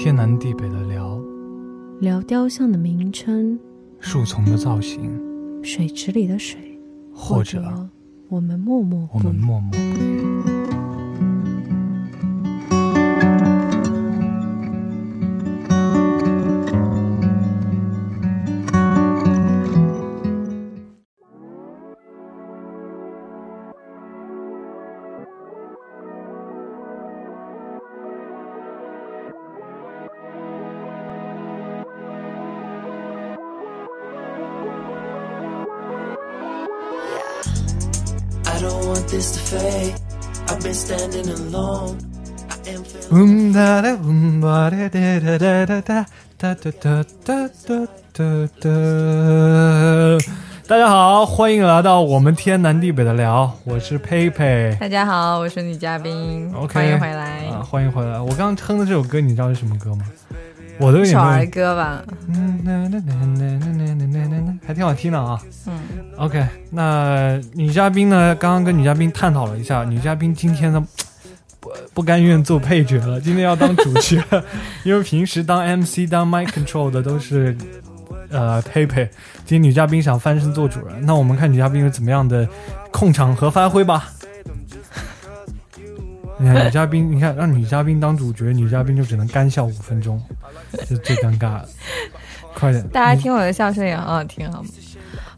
[0.00, 1.20] 天南地北的聊，
[1.98, 3.58] 聊雕像的名称，
[3.98, 5.10] 树丛的造型，
[5.60, 6.80] 水池里的水，
[7.12, 7.60] 或者
[8.28, 10.27] 我们默默我们默默不语。
[46.72, 48.24] 哒哒哒哒
[48.60, 48.68] 哒！
[50.66, 54.76] 大家好，欢迎来到我们天南地北的聊，我是佩佩。
[54.78, 56.52] 大家好，我是女嘉宾。
[56.54, 58.20] OK，欢迎回来，欢迎回来。
[58.20, 60.04] 我刚刚哼的这首歌，你知道是什么歌吗？
[60.78, 62.02] 我的一首儿歌吧。
[62.28, 62.60] 嗯，
[64.66, 65.40] 还挺好听的啊。
[65.66, 65.78] 嗯。
[66.18, 68.34] OK，那女嘉宾呢？
[68.34, 70.82] 刚刚跟女嘉宾探讨了一下，女嘉宾今天的。
[71.68, 74.22] 不不甘愿做配角了，今天要当主角，
[74.84, 77.56] 因为平时当 MC 当 mic control 的都是
[78.30, 79.08] 呃佩佩，
[79.44, 82.48] 今天女嘉宾想翻身做主人，那我们看女嘉宾是怎么样的
[82.90, 84.10] 控场和发挥吧。
[86.40, 90.22] 你看女嘉宾，你看让女嘉宾当主角，女嘉宾就只能干笑五分钟，
[90.88, 91.68] 这最尴尬了。
[92.54, 94.68] 快点， 大家听我的笑声也很好听，好吗？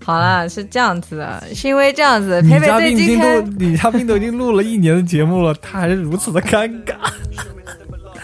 [0.04, 6.94] 好啦，是这样子的，是因为这样子，女嘉宾已经都， 李嘉宾都已经录了一年的节目了，他还是如此的尴尬。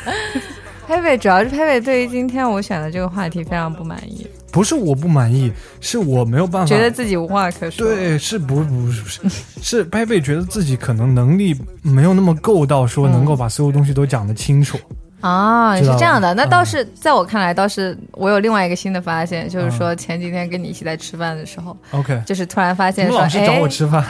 [0.86, 4.26] 佩佩主要是佩佩对于今天我选的这个话题非常不满意。
[4.52, 7.86] 不是我不满意，是我没有办法，觉得自己无话可说。
[7.86, 9.20] 对，是不不是不是，
[9.60, 14.78] 是佩佩觉得自己可能能力没有那么够到说能够把所有东西都讲得清楚。
[15.20, 24.04] 啊，是这样的，那倒是在我看来，倒是我有另外一个新的发现，就是说前几天跟你一起在吃饭的时候，OK，就是突然发现说，老师找我吃饭，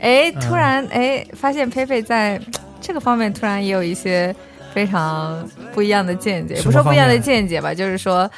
[0.00, 2.40] 哎，突然哎，发现佩佩在
[2.80, 4.34] 这个方面突然也有一些
[4.72, 8.30] 非常不一样的见解，不说不一样的见解吧，就是说。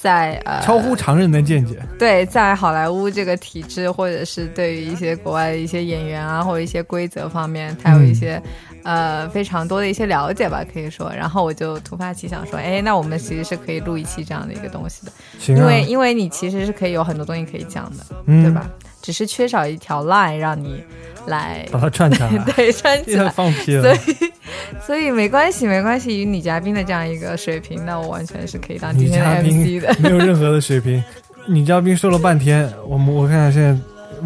[0.00, 1.76] 在呃，超乎常人的见解。
[1.98, 8.42] 对，在好莱坞这个体制，或者是对于一些国外的一些演员啊，或者一些规则方面，他有一些
[8.82, 11.12] 呃非常多的一些了解吧，可以说。
[11.14, 15.12] 然后我就突发奇想说，哎，那我们其实是可以录一期这样的一个东西的，
[15.52, 18.66] 因为因为你其实是可以有很多东西可以讲的，对吧？
[19.02, 20.82] 只是缺少一条 line 让你
[21.30, 23.82] 来把它串起来， 对，串起来放屁了。
[23.82, 24.32] 所以，
[24.86, 26.20] 所以没关系，没关系。
[26.20, 31.02] 以女嘉宾的这样一个水平，那我完全是可以当今天的 MC 的，没有任何的水平。
[31.46, 33.74] 女嘉宾说了半天，我们我看看现在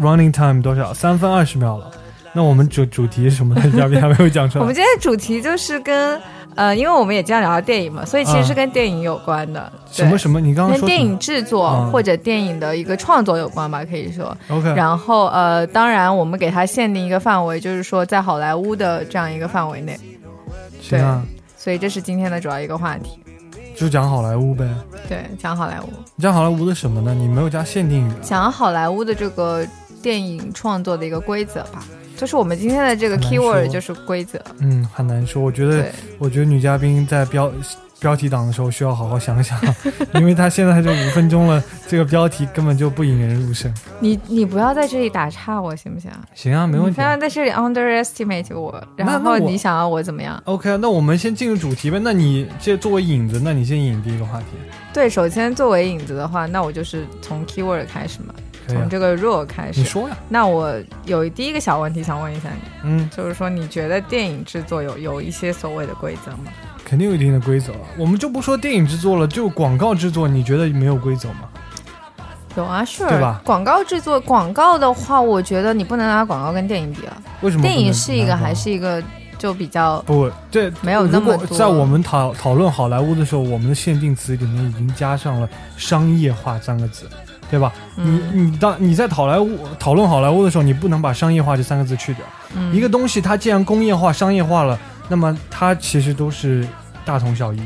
[0.01, 0.93] running time 多少？
[0.93, 1.89] 三分二十秒了。
[2.35, 3.55] 那我们主主题是什么？
[3.63, 4.61] 女嘉宾还没有讲出来。
[4.61, 6.21] 我们今天主题就是跟。
[6.55, 9.69] 呃，因为我们也经常聊到电影嘛，所以其实是跟电影有关的。
[9.91, 10.39] 什么什么？
[10.39, 14.33] 你刚刚说跟电影制作或者电影的一个创作有关吧，可以说。
[14.47, 14.73] OK。
[14.73, 19.99] 然后呃，当然我们给它限定一个范围，就是说在好莱坞的这样一个范围内。
[20.89, 21.03] 对。
[21.57, 23.19] 所以这是今天的主要一个话题。
[23.75, 24.65] 就讲好莱坞呗。
[25.09, 25.89] 对，讲好莱坞。
[26.21, 27.13] 讲好莱坞的什么呢？
[27.13, 28.11] 你没有加限定语。
[28.21, 29.67] 讲好莱坞的这个
[30.01, 31.83] 电影创作的一个规则吧。
[32.15, 35.41] 就是我们今天的这个 keyword 就是规则，嗯，很难说。
[35.41, 35.85] 我觉得，
[36.17, 37.51] 我觉得女嘉宾在标
[37.99, 39.59] 标题党的时候需要好好想想，
[40.15, 43.73] 因为她现在就五分钟了，这个标题根本就不引人入胜。
[43.99, 46.11] 你你不要在这里打岔我行不行？
[46.33, 46.95] 行啊，没问题。
[46.95, 51.99] 不要在这里 underestimate 我，然后你想要我怎么样？OK，那我们先进入主题呗。
[52.01, 54.45] 那你这作为引子，那你先引第一个话题。
[54.93, 58.33] 对，首先作为引子的话，那我就是从 keyword 开始嘛。
[58.67, 60.17] 从这个 rule 开始，你说呀？
[60.29, 60.73] 那我
[61.05, 66.51] 有第一个小问题想问一下你，嗯，就是说你觉得电影制作有有一些所谓的规则吗？
[66.83, 71.49] 肯定有一定的规则，我们就不说电影制作了，就广告制作，你觉得没有规则吗？
[72.55, 73.41] 有啊，是，对吧？
[73.43, 77.17] 广告制作，广告的话，我觉得你不能拿广告跟电影比啊。
[77.41, 77.63] 为什么？
[77.63, 79.03] 电影是一个还是一个
[79.37, 81.57] 就比较不对，没有那么多。
[81.57, 87.09] 在我们讨讨论好莱坞的时候，我们的限定词里面已经加上了商业化三个字。
[87.49, 87.71] 对吧？
[87.95, 92.25] 你你当你在讨莱坞讨论好莱坞的时候，你不能把商业化这三个字去掉。
[92.73, 94.77] 一个东西它既然工业化、商业化了，
[95.07, 96.67] 那么它其实都是
[97.05, 97.63] 大同小异的，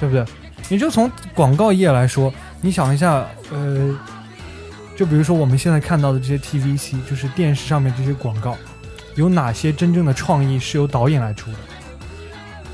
[0.00, 0.24] 对不对？
[0.68, 3.98] 你就从广告业来说，你想一下，呃，
[4.96, 8.56] 就比如说我们现在看到的这些 TVC，就是电视上面这些广告，
[9.16, 11.56] 有哪些真正的创意是由导演来出的？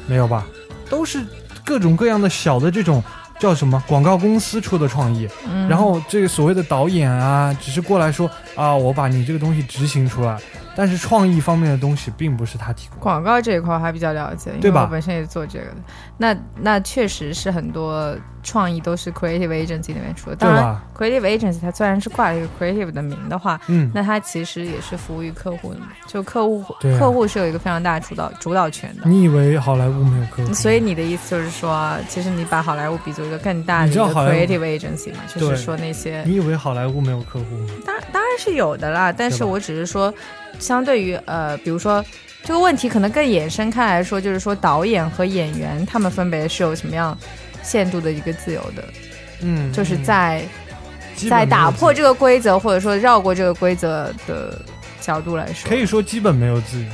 [0.06, 0.47] 没有吧？
[0.90, 1.25] 都是
[1.64, 3.02] 各种各样的小的这种。
[3.38, 3.82] 叫什么？
[3.86, 5.28] 广告公司出的创意，
[5.69, 10.38] 然后这个所谓的导演啊，只是过来说啊，我把你这个东西执行出来，
[10.76, 12.99] 但是创意方面的东西并不是他提供。
[13.00, 15.76] 广告这一块还比较了解，因对吧为我本身也是做这个的。
[16.17, 20.37] 那那确实是很多创意都是 creative agency 那边出的。
[20.37, 25.88] 对当然吧？，creative agency 它虽然是挂了一个 creative 的名的话，嗯，那它其实也是服务于客户的嘛。
[26.06, 29.09] 就客户啊客户是有一个非常大的主导主导权的。
[29.09, 30.53] 你以为好莱坞没有客户？
[30.53, 37.75] 所以你的意思就是说，其实你把好莱坞比作一个更大的 creative agency 嘛，就是说那些你以为好莱坞没有客户吗？
[37.87, 40.12] 当当然是有的啦，但是我只是说，
[40.58, 42.04] 相对于呃，比如说
[42.42, 47.16] 这个问题可能更延伸开来说，就是说导演和演员他们分别是有什么样
[47.62, 48.84] 限度的一个自由的，
[49.40, 50.44] 嗯，就是嗯在
[51.28, 54.60] 在打破这个规则或者说绕过这个规则的
[55.00, 56.86] 角度来说，可以说基本没有自由，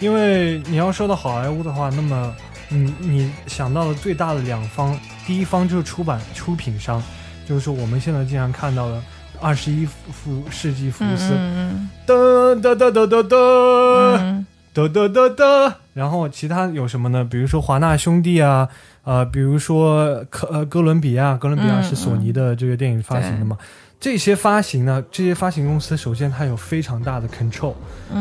[0.00, 2.34] 因为你要说到好莱坞的话，那么
[2.68, 7.02] 你你想到的最大的两方，第一方就是出版出品商，
[7.48, 9.02] 就是我们现在经常看到的
[9.40, 11.32] 二十一福世纪福斯，
[12.06, 14.44] 噔噔噔噔噔噔
[14.74, 17.24] 噔噔噔噔，然后其他有什么呢？
[17.24, 18.68] 比如说华纳兄弟啊，
[19.04, 23.56] 呃，比如说科呃哥伦比亚，哥伦比亚是索尼的这个电影发行的嘛。
[24.00, 27.74] 这些发行呢，这些发行公司首先它有非常大的 control，、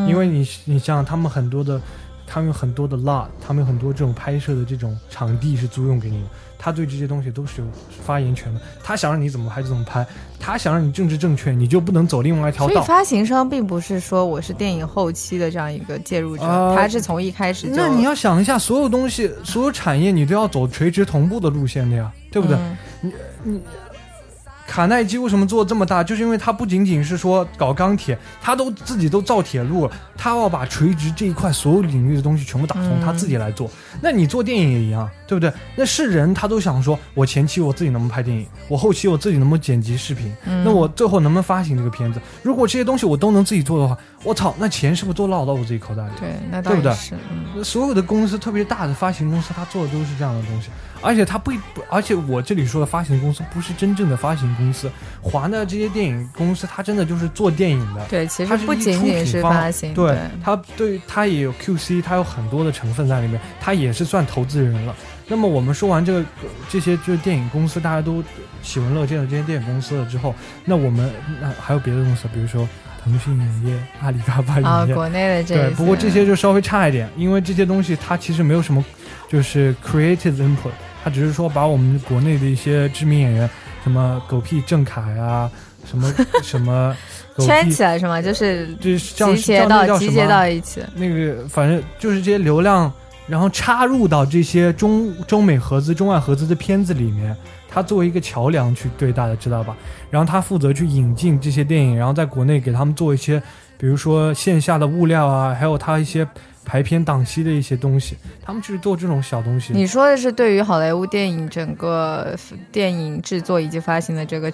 [0.08, 1.80] 因为你你像，他们很多的，
[2.26, 7.68] 他们有很多的 lot，他们有很多这种拍摄的这种场地是租用给你的，他对这些东西都是有
[8.04, 8.62] 发言权的。
[8.84, 10.06] 他想让你怎么拍就怎么拍，
[10.40, 12.74] 他想让你政治正确，你就不能走另外一条道。
[12.74, 22.58] 所以发行商并不是说我是电影后期的这样一个介入者，呃他是从一开始就那你要想一下，所有东西、所有产业，你都要走垂直同步的路线的呀，对不对？
[23.44, 23.62] 嗯
[24.68, 26.04] 卡耐基为什么做这么大？
[26.04, 33.72] 就是因为他不仅仅是说搞钢铁，他都自己都造铁路了，他要把垂直这一块所有领域的东西全部打通，嗯他自己来做。
[34.02, 35.52] 那你做电影也一样，对不对？
[35.76, 42.20] 那是人，他都想说，我前期我自己能不能拍电影，我后期我自己能不能剪辑视频，嗯那我最后能不能发行这个片子？
[42.44, 46.12] 如果这些东西我都能自己做的话，我操，那钱是不是都落到我自己口袋里？
[46.20, 47.16] 对，那倒对不对也是，
[47.56, 50.70] 嗯所有的公司，特别大的发行公司，他做的都是这样的东西，
[51.02, 54.92] 而且他不不，而且我这里说的发行公司不是真正的发行公司，
[55.22, 58.06] 华纳这些电影公司，它真的就是做电影的。
[58.10, 64.96] 对，其实不仅仅是方发行，对对，它对它也有 QC，它有很多的成分在里面，它也是算投资人了。
[65.28, 66.26] 那么我们说完这个
[66.70, 68.24] 这些就是电影公司，大家都
[68.62, 70.34] 喜闻乐见的这些电影公司了之后，
[70.66, 71.12] 那我们
[71.42, 72.68] 那还有别的公司，比如说
[73.08, 78.84] 腾讯影业、阿里巴巴啊，影业，国内的这对，不过这些就稍微差一点，因为这些东西它其实没有什么，
[79.30, 80.72] 就是 creative input，
[81.04, 83.50] 它只是说把我们国内的一些知名演员，
[83.84, 85.50] 什么狗屁郑恺啊，
[85.90, 86.14] 什么
[86.44, 86.96] 什么
[87.40, 88.22] 圈，起来是吗？
[88.22, 92.92] 就是就是像集结到集结到一起，那个，反正就是这些流量，
[93.26, 97.36] 然后插入到这些中中美合资、中外合资的片子里面，
[97.70, 99.76] 他作为一个桥梁去对大家知道吧？
[100.10, 103.42] 然后他负责去引进这些电影，然后在国内给他们做一些，
[103.78, 106.28] 比如说线下的物料啊，还有他一些
[106.68, 109.72] 排片档期的一些东西，他们就是做这种小东西。
[109.72, 112.36] 你说的是对于好莱坞电影整个
[112.74, 114.52] 电影制作以及发行的这个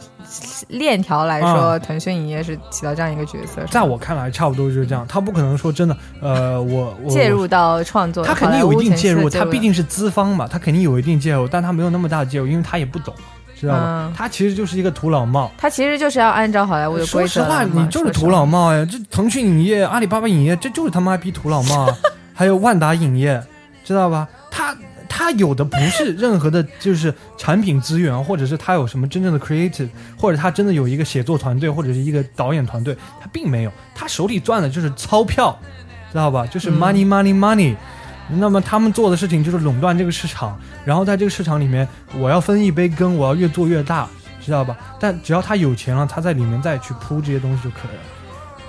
[0.67, 5.03] 链条来说，啊腾讯影业是起到这样一个角色，在我看来，差不多就是这样。
[5.07, 13.11] 他不可能说真的，呃，我我介入到创作，他肯定有一定介入，他毕竟是资方嘛，他肯定有一定介入，但他没有那么大的介入，因为他也不懂，
[13.63, 13.79] 知道吧？
[14.09, 15.49] 嗯他其实就是一个土老帽。
[15.57, 18.85] 他其实就是要按照好莱坞的规说实话，来嘛你就是土老帽呀！
[18.89, 21.97] 这腾讯影业、阿里巴巴影业，这就是他妈逼土老帽啊！
[22.35, 23.41] 还有万达影业，
[23.85, 24.27] 知道吧？
[24.51, 24.75] 他
[25.07, 35.57] 他有的不是任何的，就是产品资源，或者是他有什么真正的 creative，或者他真的有一个写作团队，或者是一个导演团队，他并没有，他手里攥的就是钞票，
[36.11, 36.45] 知道吧？
[36.45, 37.75] 就是嗯 money money money。
[38.37, 41.87] 那么他们做的事情就是垄断这个市场，然后在这个市场里面，
[42.17, 44.07] 我要分一杯羹，我要越做越大，
[44.41, 44.75] 知道吧？
[44.99, 48.03] 但只要他有钱了，他在里面再去铺这些东西就可以了。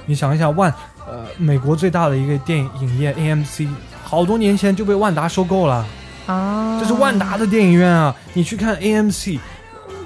[0.06, 0.72] 你想一想，万
[1.06, 3.68] 呃，美国最大的一个电影影业 AMC，
[4.02, 5.86] 好多年前就被万达收购了，
[6.26, 8.14] 啊，这是万达的电影院啊！
[8.32, 9.38] 你去看 AMC，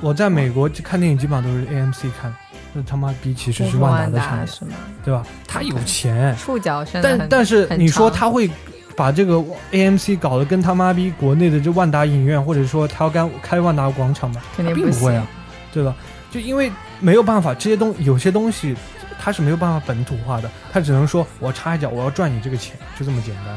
[0.01, 2.35] 我在美国看电影基本上都是 AMC 看，
[2.73, 4.77] 那他妈逼其实是万达的产吗？
[5.05, 5.25] 对吧？
[5.47, 8.51] 他有钱，触角但但是你说他会
[8.99, 9.41] 把这个
[9.71, 14.43] AMC 搞得跟他妈逼国内的这万达影院，或者说他要干开万达广场吗？
[14.57, 15.25] 肯定不会啊，
[15.73, 15.95] 对吧？
[16.33, 18.75] 就因为没有办法，这些东有些东西
[19.21, 23.57] 它是没有办法本土化的，它只能说我插一脚，我要赚你这个钱，就这么简单，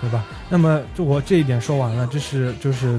[0.00, 0.24] 对吧？
[0.48, 2.96] 那么就我这一点说完了，这是就是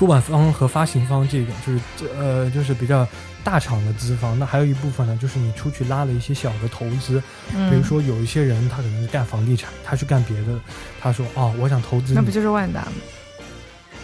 [0.00, 1.80] 出版方和发行方这个，就是
[2.18, 3.06] 呃就是比较
[3.44, 4.38] 大厂的资方。
[4.38, 7.22] 那还有一部分呢，就是你出去拉了一些小的投资，
[7.54, 10.58] 嗯比如说有一些人他可能是干房地产，他去干别的，
[11.02, 12.92] 他说哦我想投资那不就是万达吗？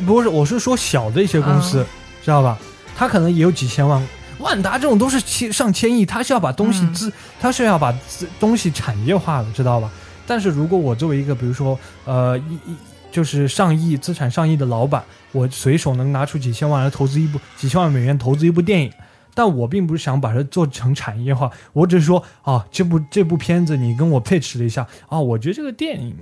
[0.06, 1.86] 不是，我是说小的一些公司，嗯
[2.22, 2.58] 知道吧？
[2.94, 4.06] 他可能也有几千万，
[4.38, 7.10] 万达这种都是千上千亿，他是要把东西资，
[7.40, 9.90] 他是要把资东西产业化的，知道吧？
[10.26, 12.76] 但是如果我作为一个，比如说，呃，一一
[13.16, 18.92] 就是上亿资产上亿的老板，我随手能拿出几千万来投资一部几千万美元投资一部电影，
[19.32, 26.14] 但我并不是想把它做成产业化，我只是说啊，这部这部片子你跟我 pitch 了一下啊，我觉得这个电影。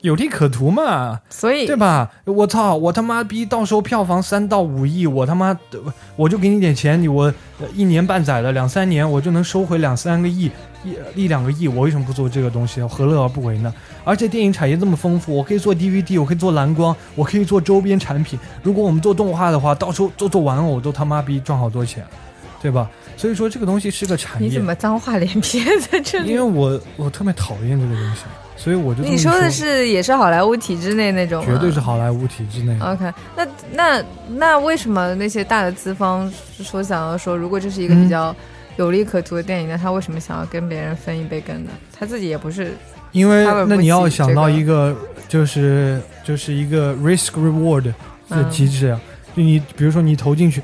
[0.00, 2.10] 有利可图嘛，所以对吧？
[2.24, 5.80] 我操，我他妈逼，到时候票房三到五亿，我他妈的
[6.14, 7.32] 我就给你点钱，你我
[7.74, 10.50] 一年半载的两三年，我就能收回两三个亿，
[10.84, 12.80] 一一两个亿，我为什么不做这个东西？
[12.82, 13.74] 何乐而不为呢？
[14.04, 18.38] 而且电影产业这么丰富，我可以做 DVD，我可以做蓝光，我可以做周边产品。
[18.62, 22.04] 如果我们做动画的话，到时候做做玩偶都他妈逼赚好多钱，
[22.62, 22.88] 对吧？
[23.16, 24.48] 所以说这个东西是个产业。
[24.48, 26.30] 你怎么脏话连篇在这里？
[26.30, 28.22] 因为我我特别讨厌这个东西。
[28.58, 32.76] 所以我就你说的是也是好莱坞体制内那种，绝对是好莱坞体制内。
[32.80, 38.34] OK，那那那为什么那些大的资方说想要说，如果这是一个比较
[38.76, 41.70] 有利可图的电影，那他为什么想要跟别人分一杯羹呢？
[41.96, 42.72] 他自己也不是，
[43.12, 44.96] 因为那你要想到一个
[45.28, 47.92] 就是就是一个 risk reward
[48.28, 49.00] 的机制啊，
[49.36, 50.60] 就你比如说你投进去。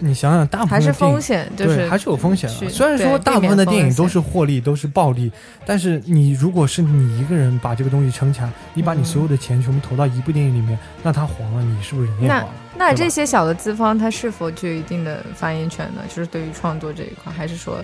[0.00, 2.68] 你想想，大部分还是风险，对，还是有风险的。
[2.68, 5.30] 虽然说大部分的电影都是获利，都是暴利，
[5.64, 12.48] 但是你如果是你一个人把这个东西撑起来，你把你所有的钱全部投到一部电影里面，那它黄了，你是不是人也黄？
[12.76, 16.02] 那那这些小的资方，他是否具有一定的发言权呢？
[16.08, 17.82] 就是对于创作这一块，还是说，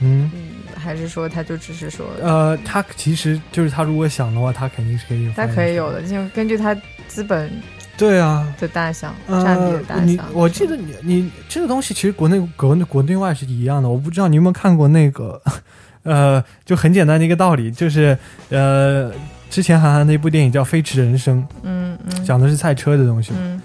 [0.00, 0.30] 嗯，
[0.76, 6.74] 还是说他就只是说，呃，他其实就是他如果想的话，他肯定是可以有，他可以有的，就根据他
[7.08, 7.50] 资本。
[8.02, 10.02] 对啊，的大小，占比的大小。
[10.02, 13.88] 你我记得你你这个东西其实国内国内国内外是一样的。
[13.88, 15.40] 我不知道你有没有看过那个，
[16.02, 18.18] 呃，就很简单的一个道理，就是
[18.48, 19.12] 呃，
[19.48, 23.30] 之前韩寒的一部电影叫《飞驰人生》，嗯嗯，讲的是赛车的东西。
[23.36, 23.62] 嗯，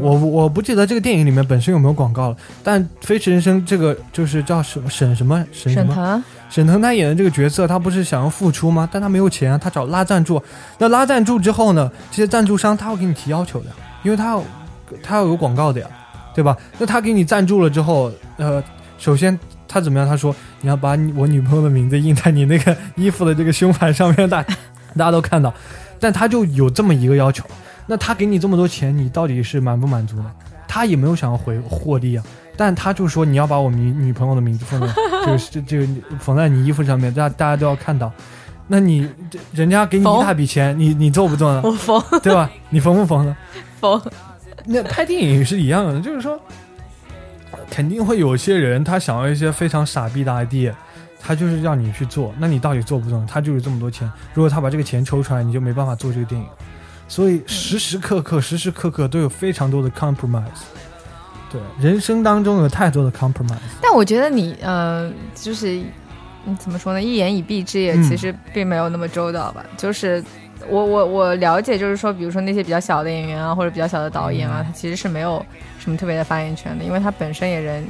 [0.00, 6.24] 我我不记得这个电影里面本身有没有广告了，但《飞驰人生》这个就是叫什么沈什么沈什么。
[6.48, 8.88] 沈腾他演的这个角色，他不是想要付出吗？
[8.92, 10.40] 但他没有钱，他找拉赞助。
[10.78, 11.90] 那拉赞助之后呢？
[12.10, 13.66] 这些赞助商他会给你提要求的，
[14.04, 14.42] 因为他要
[15.02, 15.86] 他要有广告的呀，
[16.34, 16.56] 对吧？
[16.78, 18.62] 那他给你赞助了之后，呃，
[18.96, 20.08] 首先他怎么样？
[20.08, 24.40] 他说你要把你我女朋友的名字印在你那个 衣服的这个胸牌上面，大
[24.96, 25.52] 大家都看到。
[25.98, 27.42] 但他就有这么一个要求。
[27.86, 30.32] 那他给你这么多钱，你到底是满不满足呢？
[30.68, 32.24] 他也没有想要回获利啊。
[32.56, 34.86] 但他就说你要把我女女朋友的名字放在
[35.24, 35.86] 这个这这个
[36.18, 38.10] 缝在你衣服上面，大大家都要看到。
[38.66, 39.08] 那你
[39.52, 41.60] 人家给你一大笔钱，你你做不做呢？
[41.62, 42.50] 我缝，对吧？
[42.70, 43.36] 你缝不缝呢？
[43.78, 44.00] 缝。
[44.64, 46.40] 那拍电影是一样的，就是说，
[47.70, 50.72] 肯定会有些人他想要一些非常傻逼的 idea，
[51.20, 52.34] 他就是让你去做。
[52.38, 53.24] 那你到底做不做？
[53.28, 56.46] 他就是这么多钱，如果他把这个钱抽出来，你就没办法做这个电影。
[57.08, 60.42] 所以时时刻刻时时刻刻都有非常多的 compromise。
[61.50, 63.56] 对，人生当中有太多的 compromise。
[63.80, 65.80] 但我觉得你，呃，就是，
[66.58, 67.00] 怎么说呢？
[67.00, 69.64] 一言以蔽之，也其实并没有那么周到吧。
[69.76, 70.22] 就是
[70.68, 75.44] 我我我了解，就是说，比如说那些比较小的演员啊，或者比较小的导演啊，他其实是没有
[75.78, 77.86] 什么特别的发言权的，因为他本身也人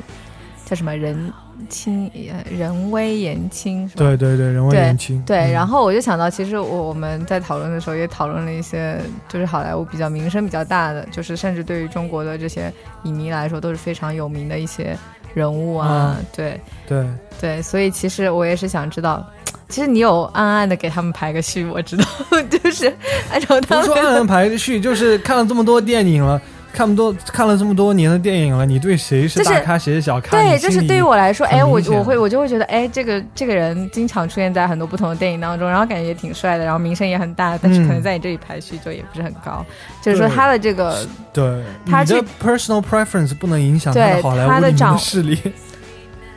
[0.64, 1.32] 叫什么人。
[1.69, 2.11] 轻
[2.51, 5.23] 人微言轻，对对对，人微言轻。
[5.27, 8.99] 对，然后我就想到，其实我我们在讨论的时候也讨论了一些，
[9.29, 12.73] 就是好莱坞比较名声比较大的，就是甚至对于中国的这些
[13.05, 14.97] 影迷来说都是非常有名的一些
[15.35, 16.17] 人物啊。
[16.35, 17.07] 对对
[17.41, 19.27] 对，所以其实我也是想知道，
[19.69, 22.05] 其实你有暗暗的给他们排个序，我知道，
[22.51, 22.87] 就是
[23.33, 26.41] 按照他们说暗暗排个序，就是看了这么多电影了。
[26.76, 30.37] 看不多看了这么多年的电影了，你对谁是大咖，谁是小咖？
[30.37, 39.64] 对，就是对于我来说，哎，我我会我就会觉得，哎，这个这个人经常出现在很多不同的电影当中，然后感觉也挺帅的，然后名声也很大，但是可能在你这里排序就也不是很高。
[40.02, 40.99] 就是说他的这个，
[41.33, 45.38] 对，他的 personal preference 不能影响他的好莱坞的势力。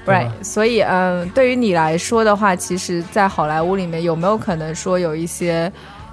[0.07, 5.69] Right，所以嗯，对于你来说的话，其实，在好莱坞里面有没有可能说有一些？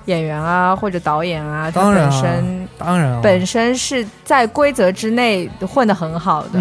[0.07, 6.59] 演员啊，或者导演啊，他本身当然本身是在规则之内混得很好的，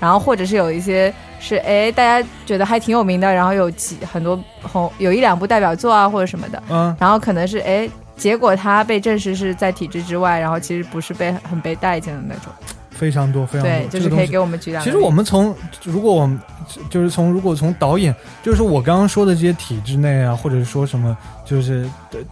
[0.00, 12.52] 然后或者是有一些是哎，大家觉得还挺有名的，然后有几很多红有一两部代表作啊或者什么的，嗯，然后可能是哎，结果他被证实是在体制之外，然后其实不是被很被待见的那种。
[13.02, 14.84] 非常多，非常多，就是可以给我们举两。
[14.84, 16.38] 其实我们从，如果我们
[16.88, 21.84] 就是从，如果从导演，就是我刚刚说的这些体制内啊，或者说什么，就是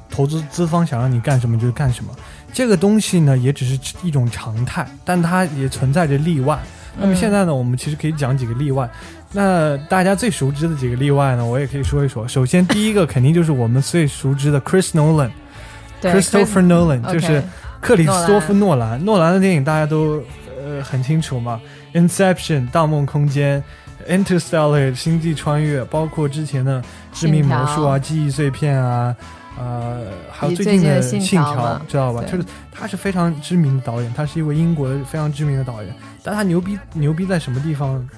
[0.08, 2.12] 投资资方想让你干什么就干什么，
[2.52, 6.56] 这个东西呢，也只是一种常态，但它也存在着例外。
[6.96, 8.88] 那么现在呢，我们其实可以讲几个例外。
[9.32, 12.28] 那大家最熟知的几个例外呢，我也可以说一说。
[12.28, 17.42] 首先，第一个肯定就是我们最熟知的 Chris Nolan，Christopher Nolan，就是
[17.80, 19.04] 克里斯多夫诺兰。
[19.04, 20.22] 诺兰的电影大家都。
[20.70, 21.60] 呃很清楚嘛，
[22.00, 23.60] 《Inception》《盗梦空间》。
[24.08, 29.14] Interstellar 星际穿越，包括之前的致命魔术啊、记忆碎片啊，
[29.58, 32.22] 呃，还有最近的信条，知道吧？
[32.22, 35.94] 就是他是非常知名的导演，他是一位英国的非常知名的导演。
[36.22, 38.08] 但他牛逼牛逼在什么地方？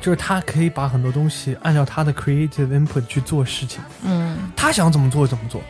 [0.00, 3.80] 就是他可以把很多东西按照他的 creative input 去做事情。
[4.04, 5.62] 嗯，他想怎么做怎么做。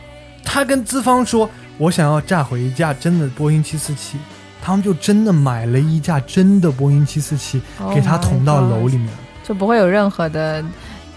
[0.43, 1.47] 他跟资方说
[1.77, 4.17] ：“我想要炸毁一架真的波音七四七。”
[4.61, 7.61] 他们就真的买了一架真的波音七四七，
[7.93, 9.07] 给他捅到楼里面，
[9.43, 10.63] 就不会有任何的，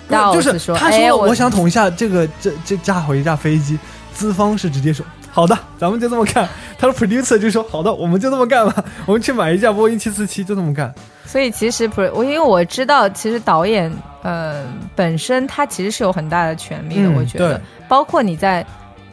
[0.09, 3.79] 就是说，他说我想捅一下这个这这架好一架飞机，
[4.13, 6.49] 资方是直接说好的，咱们就这么干。
[6.79, 10.93] 他的 producer 就说好的，我们就这么干吧，我们去买一架波音七四七，就这么干。
[11.25, 18.65] 所以其实 pro 我因为我知道，其实导演呃本身他其实是有很大的权利的，我觉得，包括你在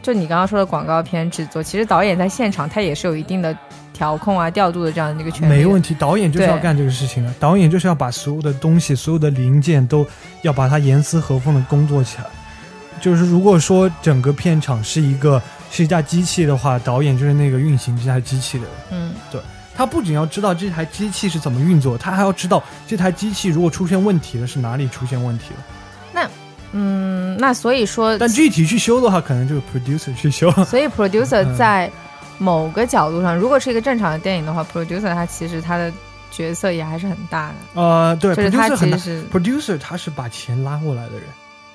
[0.01, 3.55] 就你刚刚说的广告片制作，其实导演在现场他也是有一定的。
[3.99, 5.93] 调控啊，调度的这样的一个权利，没问题。
[5.93, 10.07] 导演就是要干这个事情的，导演就是要把所有的东西、所有的零件都
[10.41, 12.23] 要把它严丝合缝的工作起来。
[13.01, 18.73] 就是如果说整个片场是一个是一架机器的话，导演就是那个运行这台机器的人。
[18.91, 19.41] 嗯，对。
[19.75, 25.65] 他不仅要知道这台机器是怎么运作，他还要知道这台机器如果出现问题了是哪里出现问题了。
[26.13, 26.29] 那，
[26.71, 30.49] 嗯，那所以说，但具体去修的话，可能就是 producer 去修。
[30.63, 31.91] 所以 producer 在。
[32.39, 35.91] 某个角度上，如果是一个正常的电影的话，producer 他其实他的
[36.31, 37.55] 角色也还是很大的。
[37.81, 38.97] 呃，对，producer 很大。
[39.31, 41.23] producer 他是把钱拉过来的人，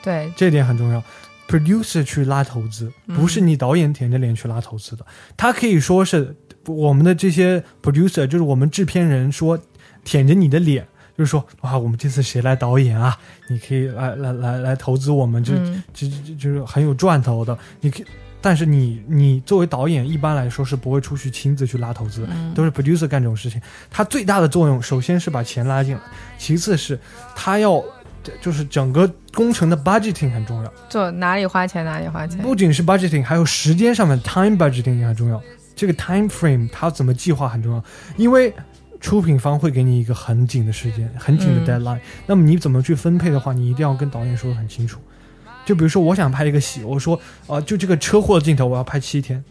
[0.02, 1.02] 对，这点很重要。
[1.47, 5.04] producer 去拉投资，不是你导演舔着脸去拉投资的。
[5.37, 6.35] 他可以说是
[6.66, 9.59] 我们的这些 producer，就是我们制片人说
[10.02, 10.87] 舔着你的脸，
[11.18, 13.18] 就是说哇，我们这次谁来导演啊？
[13.50, 15.52] 你可以来来来来投资我们，就
[15.92, 17.56] 就就就是很有赚头的。
[17.80, 18.06] 你可以。
[18.45, 23.59] 但是你你作为导演，一般来说是不会出去亲自去拉投资，都是 producer 干这种事情。
[23.91, 26.01] 他最大的作用，首先是把钱拉进来，
[26.37, 27.01] 其次是
[27.35, 27.83] 他要
[28.43, 32.39] 就是整个工程的 budgeting 很重要，做哪里花钱哪里花钱。
[32.43, 35.43] 不仅是 budgeting，还有时间上面 time budgeting 也很重要。
[35.75, 37.83] 这个 time frame 它怎么计划很重要，
[38.19, 38.53] 因为
[39.01, 41.99] 出品方会给你一个很紧的时间，很紧的 deadline。
[42.26, 45.00] 那么你怎么去分配的话，你一定要跟导演说的很清楚。
[45.65, 49.43] 就比如说，我想拍一个戏，我说，啊，就这个车祸的镜头，我要拍七天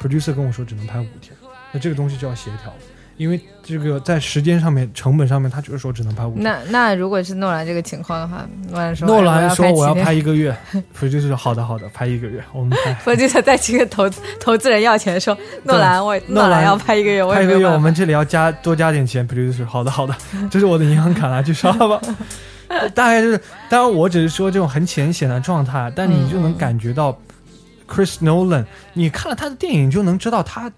[0.00, 1.34] ，producer 跟我说只能拍五天，
[1.72, 2.72] 那这个东西就要协调，
[3.16, 6.44] 因为这个在时间上面、成本上面，他就是说只能拍五天。
[6.44, 10.56] 那那如果是诺兰这个情况的话，诺兰说，诺兰说我要拍一个月，
[10.96, 12.94] producer 说好的好的，拍一个月，我们拍。
[13.04, 20.14] producer 再去跟投资投资人要钱，说诺兰我诺兰要拍一个月，拍一个月，我们这里要加多加点钱，producer 好的好的，
[20.48, 22.00] 这是我的银行卡，拿去刷吧。
[22.94, 27.16] 大概就是，当然我只是说这种很浅显的状态，但你就能感觉到
[27.88, 30.70] ，Chris Nolan，你看了他的电影就能知道他，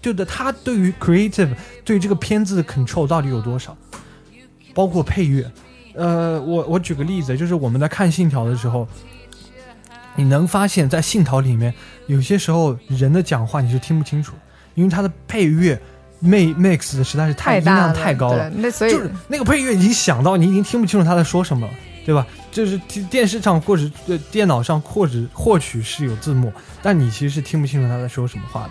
[0.00, 1.54] 就的他对于 creative
[1.84, 3.76] 对这个片子的 control 到底有多少，
[4.72, 5.50] 包括配乐。
[5.94, 8.88] 呃，我我举个例子，就是我们在看《信条》的时候，
[10.16, 11.72] 你能发现在《信条》里面
[12.06, 14.34] 有些时候人的讲话你是听不清楚，
[14.74, 15.80] 因为他的配乐。
[16.22, 21.72] Mix 实在是太音量太高了，那所以就是那个配乐已经响到你已经听不清楚他在说什么了，
[22.04, 22.26] 对吧？
[22.50, 22.78] 就是
[23.10, 23.90] 电视上或者
[24.30, 28.70] 电脑上或者或许是有字幕，但你其实是听不清楚他在说什么话的。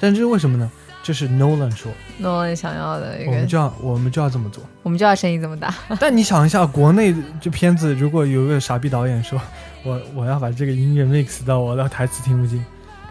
[0.00, 0.70] 但这是为什么呢？
[1.02, 5.74] 这是 Nolan 说，Nolan 想要的一个，我们就要我们就要这么做，我们就要声音这么大。
[6.00, 9.38] 但你想一下，国内这片子如果有个傻逼导演说，
[9.84, 12.64] 我我要把这个音乐 mix 到我的台词听不清，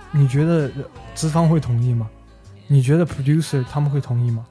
[0.09, 0.71] 你觉得
[1.13, 2.09] 资方会同意吗？
[2.67, 4.45] 你觉得 producer 他们会同意吗？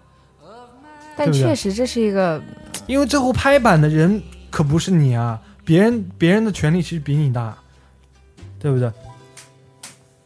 [1.16, 2.42] 但确实这是一个，
[2.86, 7.56] 因为最后拍板的人可不是你啊，别人别人的权利其实比你大，
[8.58, 8.90] 对不对？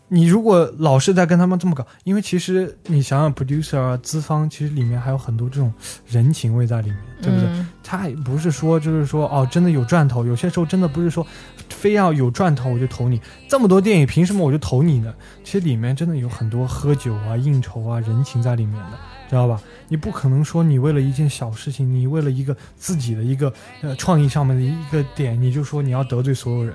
[0.09, 5.73] 你如果老是在跟他们这么搞，因为其实你想想，producer 啊，资方其实里面还有很多这种
[6.07, 7.49] 人情味在里面，对不对？
[7.83, 11.27] 他也不是说就是说哦，真的有赚头，有些时候真的不是说
[11.69, 13.21] 非要有赚头我就投你。
[13.49, 15.15] 这么多电影，凭什么我就投你呢？
[15.45, 18.99] 其实里面真的有很多喝酒啊、应酬啊、人情在里面的，
[19.29, 19.61] 知道吧？
[19.89, 23.53] 你不可能说你为了一件小事情，你为了一个自己的一个
[23.83, 26.75] 呃创意上面的一个点，你就说你要得罪所有人。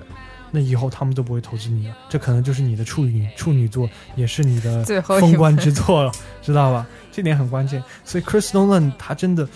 [0.53, 6.85] 那以后他们都不会投资你了，这可能就是你的处女处女座，也是你的封官之作了，知道吧？
[7.09, 7.81] 这点很关键。
[8.03, 9.47] 所以 Chris Nolan 他真的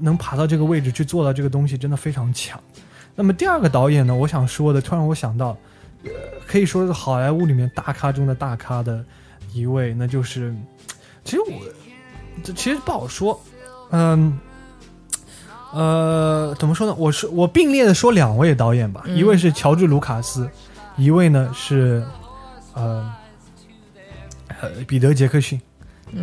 [0.00, 2.60] 能爬到这个位置去做到这个东西，真的非常强。
[3.20, 5.54] 那么第二个导演呢，我想说的，突然我想到，
[6.04, 6.10] 呃，
[6.46, 9.04] 可以说是好莱坞里面大咖中的大咖的
[9.52, 10.54] 一位，那就是，
[11.22, 11.52] 其实我
[12.42, 13.38] 这其实不好说，
[13.90, 14.40] 嗯。
[15.72, 16.94] 呃，怎么说呢？
[16.94, 20.48] 我是我并列的说两位导演吧，一位是乔治·卢卡斯，
[20.96, 22.02] 一位呢是
[22.72, 23.12] 呃
[24.62, 25.60] 呃彼得·杰克逊。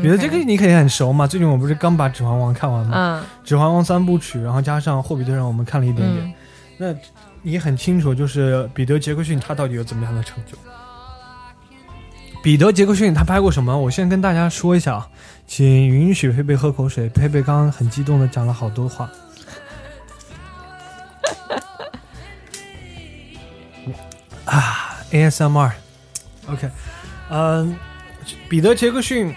[0.01, 2.91] 彼得杰克逊你肯定很熟嘛，最近我不是刚把《指环王》看完吗？
[2.93, 6.25] 嗯，《指环王》三部曲，然后加上《霍比特人》，我们看了一点点。
[6.25, 6.33] 嗯
[6.77, 6.93] 那
[7.41, 10.57] 你很清楚，就是彼得杰克逊他到底有怎么样的成就？
[12.43, 13.75] 彼得杰克逊他拍过什么？
[13.77, 15.09] 我先跟大家说一下啊，
[15.47, 17.09] 请允许佩佩喝口水。
[17.09, 19.09] 佩佩刚刚很激动的讲了好多话。
[24.45, 26.69] 啊，ASMR，OK，、
[27.29, 27.75] 嗯、
[28.47, 29.35] 彼得杰克逊，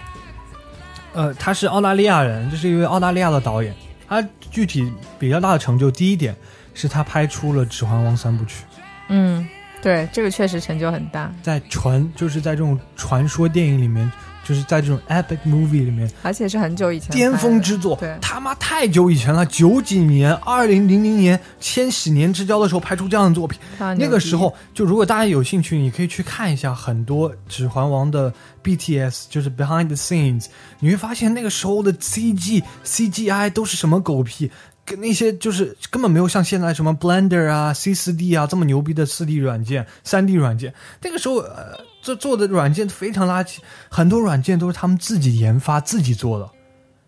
[1.13, 3.75] 呃，他是澳大利亚人，这是一位澳大利亚的导演。
[4.07, 6.35] 他具体比较大的成就，第一点
[6.73, 8.63] 是他拍出了《指环王》三部曲，
[9.09, 9.47] 嗯，
[9.81, 14.09] 对，这个确实成就很大，在传就是在这种传说电影里面，
[14.43, 17.95] 就是在这种 epic movie 里面，而且是很久以前巅峰之作。
[17.97, 23.59] 对，他妈太久以前了，九几年、二零零零年、千禧年之交的时候拍出这样的作品。
[23.97, 30.45] 那个时候，就如果大家有兴趣，你可以去看一下很多《指环王》的 BTS，就是 Behind the Scenes，
[30.79, 34.51] 你会发现那个时候的 CG、CGI 都是什么狗屁，
[34.91, 40.73] 跟那些就是根本没有像现在什么 Blender 啊、C 4 D 啊这么牛逼的 4D 软件、3 D 软件。
[41.01, 46.49] 那个时候，呃，这做的软件非常垃圾，很多软件都是他们自己研发、自己做的。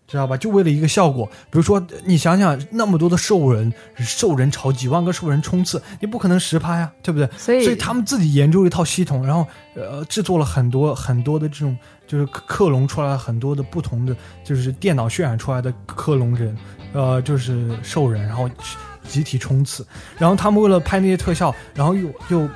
[0.05, 0.37] 知道吧？
[0.37, 7.27] 就为了一个效果，比如说，你想想那么多的兽人，兽人朝几万个兽人冲刺，你不可能实拍啊，对不对？
[7.35, 11.75] 所以所以他们自己研究了一套系统，然后呃制作了很多很多的这种，
[12.07, 16.57] 就是克克隆出来了很多的不同的，就是电脑渲染出来的克隆人，
[16.93, 18.49] 呃，就是兽人，然后
[19.07, 19.85] 集体冲刺，
[20.17, 22.49] 然后他们为了拍那些特效，然后又又。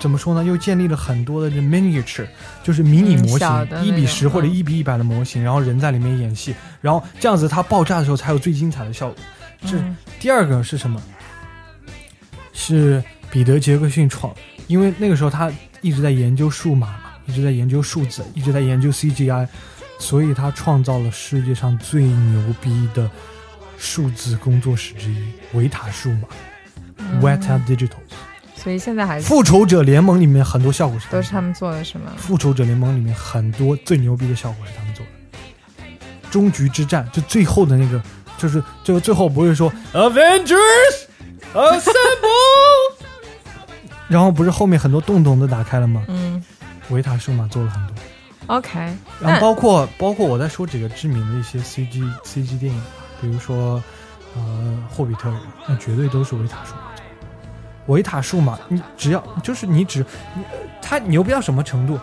[0.00, 0.42] 怎么说呢？
[0.42, 2.26] 又建立了很多的这 miniature，
[2.64, 9.16] 就是迷你嗯模型，一比十或者嗯一比一百的模型，然后人在里面演戏，然后这样子它爆炸的时候才有最精彩的效果。
[9.66, 11.00] 这嗯第二个是什么？
[12.52, 14.34] 是彼得杰克逊创，
[14.66, 17.01] 因为那个时候他一直在研究数码嘛，
[17.32, 19.48] 一直在研究数字，一直在研究 CGI，
[19.98, 23.10] 所以他创造了世界上最牛逼的
[23.78, 25.16] 数字工作室之一——
[25.56, 26.28] 维塔数码、
[27.22, 27.96] Weta Digital。
[28.54, 32.12] 所以现在还是复仇者联盟里面很多效果是都是他们做的，是吗？
[32.18, 35.88] 复仇者联盟里面很多最牛逼的效果是他们做的。
[36.30, 38.00] 终局之战就最后的那个，
[38.36, 40.56] 就是就最后不会说 Avengers
[41.54, 41.92] Assemble，
[44.06, 46.04] 然后不是后面很多洞洞都打开了吗？
[46.08, 46.44] 嗯
[46.92, 47.94] 维塔数码做了很多
[48.46, 48.78] ，，OK，
[49.20, 52.82] 然后包括包括我在说几个知名的一些 CG CG 电影，
[53.20, 53.82] 比如说
[54.36, 56.80] 呃霍比特人，那绝对都是维塔数码。
[57.86, 61.98] 维塔数码，你只要就是你只你呃它牛逼到什么程度？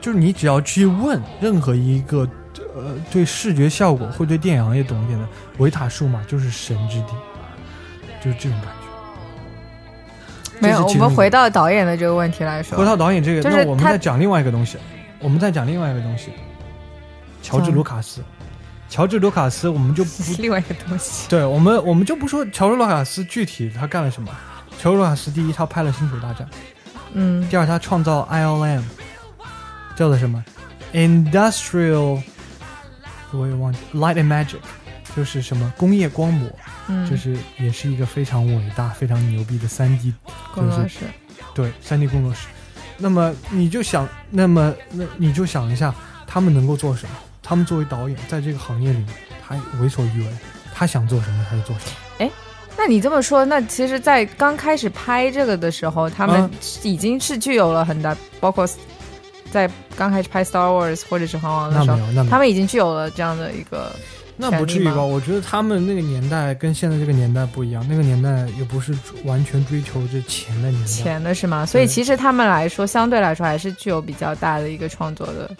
[0.00, 2.28] 就是你只要去问任何一个
[2.74, 5.26] 呃对视觉效果会对电影行业懂一点的，
[5.58, 7.14] 维塔数码就是神之地，
[8.20, 8.81] 就是这种感觉。
[10.62, 14.78] 没有，我们回到导演的这个问题来说，回到导演这个，就是那我们他再讲另外一个东西，
[15.18, 16.30] 我们再讲另外一个东西，
[17.42, 18.22] 乔治卢卡斯。
[18.88, 21.26] 乔治卢卡斯，我们就不另外一个东西。
[21.26, 24.30] 对我们我们就不说乔治卢卡斯具体他干了什么。
[24.78, 26.46] 乔治卢卡斯第一，他拍了《星球大战》；
[27.14, 28.82] 嗯第二，他创造 ILM，
[29.96, 30.44] 叫做什么
[30.92, 32.20] ？Industrial，
[33.32, 34.60] 我也忘记 Light and Magic，
[35.16, 36.50] 就是什么工业光魔，
[36.88, 40.12] 嗯，就是也是一个非常伟大、非常牛逼的三 D
[40.54, 41.00] 工作室。
[41.54, 42.48] 对，三 D 工作室。
[42.98, 45.94] 那么你就想，那么那你就想一下，
[46.26, 47.14] 他们能够做什么？
[47.42, 49.08] 他们作为导演，在这个行业里面，
[49.46, 50.28] 他为所欲为，
[50.72, 51.96] 他想做什么他就做什么。
[52.18, 52.30] 哎
[52.74, 56.50] 那你这么说，那其实，在刚开始拍这个的时候，他们嗯
[56.82, 58.66] 已经是具有了很大，包括
[59.50, 63.94] 在刚开始拍 Star Wars 或者是《环王》的时候，他们已经具有了这样的一个，
[64.50, 65.02] 那不至于吧？
[65.02, 68.92] 我觉得他们那个年代跟现在这个年代不一样，那个年代也不是
[69.24, 70.86] 完全追求这钱的年代。
[70.88, 71.64] 钱的是吗？
[71.64, 75.50] 所以其实他们来说，相对来说还是具有比较大的一个创作的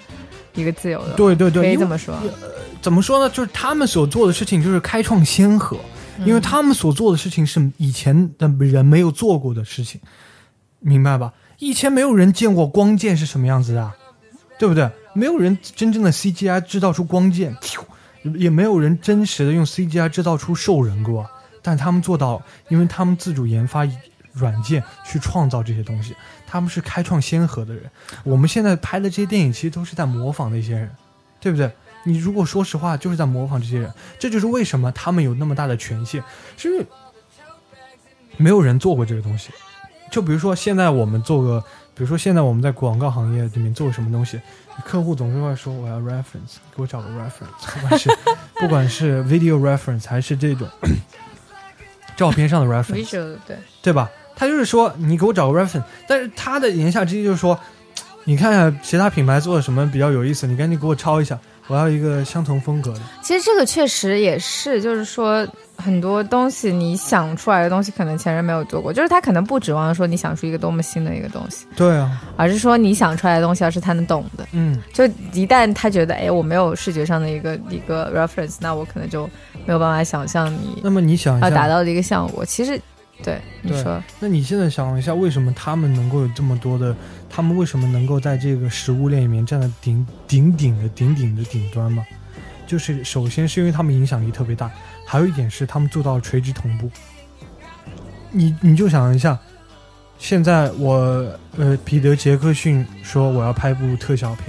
[0.55, 2.15] 一个自由的，对对对，可以这么说。
[2.83, 3.31] 怎么说呢？
[3.31, 5.79] 就是他们所做的事情就是开创先河。
[6.27, 9.99] 因为嗯他们所做的事情是以前的人没有做过的事情，
[10.79, 11.33] 明白吧？
[11.59, 13.95] 以前没有人见过光剑是什么样子的啊，
[14.59, 14.89] 对不对？
[15.15, 17.57] 没有人真正的 CGI 制造出光剑，
[18.37, 21.29] 也没有人真实的用 CGI 制造出兽人过，
[21.61, 23.87] 但他们做到，因为他们自主研发
[24.33, 26.15] 软件去创造这些东西，
[26.47, 27.91] 他们是开创先河的人。
[28.25, 30.91] 我们现在拍的这些电影其实都是在模仿那些人，
[31.41, 31.71] 对不对？
[32.05, 36.23] 你如果说实话，就是在模仿这些人，这就是为什么他们有那么大的权限，
[36.57, 36.87] 是因为
[38.37, 39.51] 没有人做过这个东西。
[40.11, 41.63] 就比如说现在我们做个，
[41.95, 44.41] 比如说现在我们在广告行业里面做个什么东西，
[44.85, 48.11] 客户总是会说我要 reference，给我找个 reference，不管是
[48.61, 50.69] 不管是 video reference 还是这种
[52.17, 54.11] 照片上的 reference，visual 对，对吧？
[54.35, 57.59] 他就是说你给我找个 reference，但是他的言下之意就是说，
[58.25, 61.39] 你看看其他品牌做的什么比较有意思，你赶紧给我抄一下，
[61.73, 63.01] 我要一个相同风格的。
[63.23, 74.47] 其实这个确实也是，就是说很多东西你想出来的东西，可能前人没有做过，就是他可能不指望说你想出一个多么新的一个东西，对啊，而是说你想出来的东西要是他能懂的。
[74.53, 79.25] 嗯，就一旦他觉得，哎，我没有视觉上的一个一个 reference，那我可能就
[79.65, 82.45] 没有办法想象你那么你想，要达到的一个效果。
[82.45, 82.79] 其实，
[83.25, 86.95] 对你对说，那你现在想一下，为什么他们能够有这么多的？
[87.35, 92.05] 他们为什么能够在这个食物链里面站在顶顶顶的顶顶的顶端吗？
[92.67, 94.71] 就是首先是因为他们影响力特别大，
[95.07, 96.91] 还有一点是他们做到了垂直同步。
[98.31, 99.39] 你你就想一下，
[100.19, 104.47] 现在我呃彼得杰克逊说我要拍部特效片，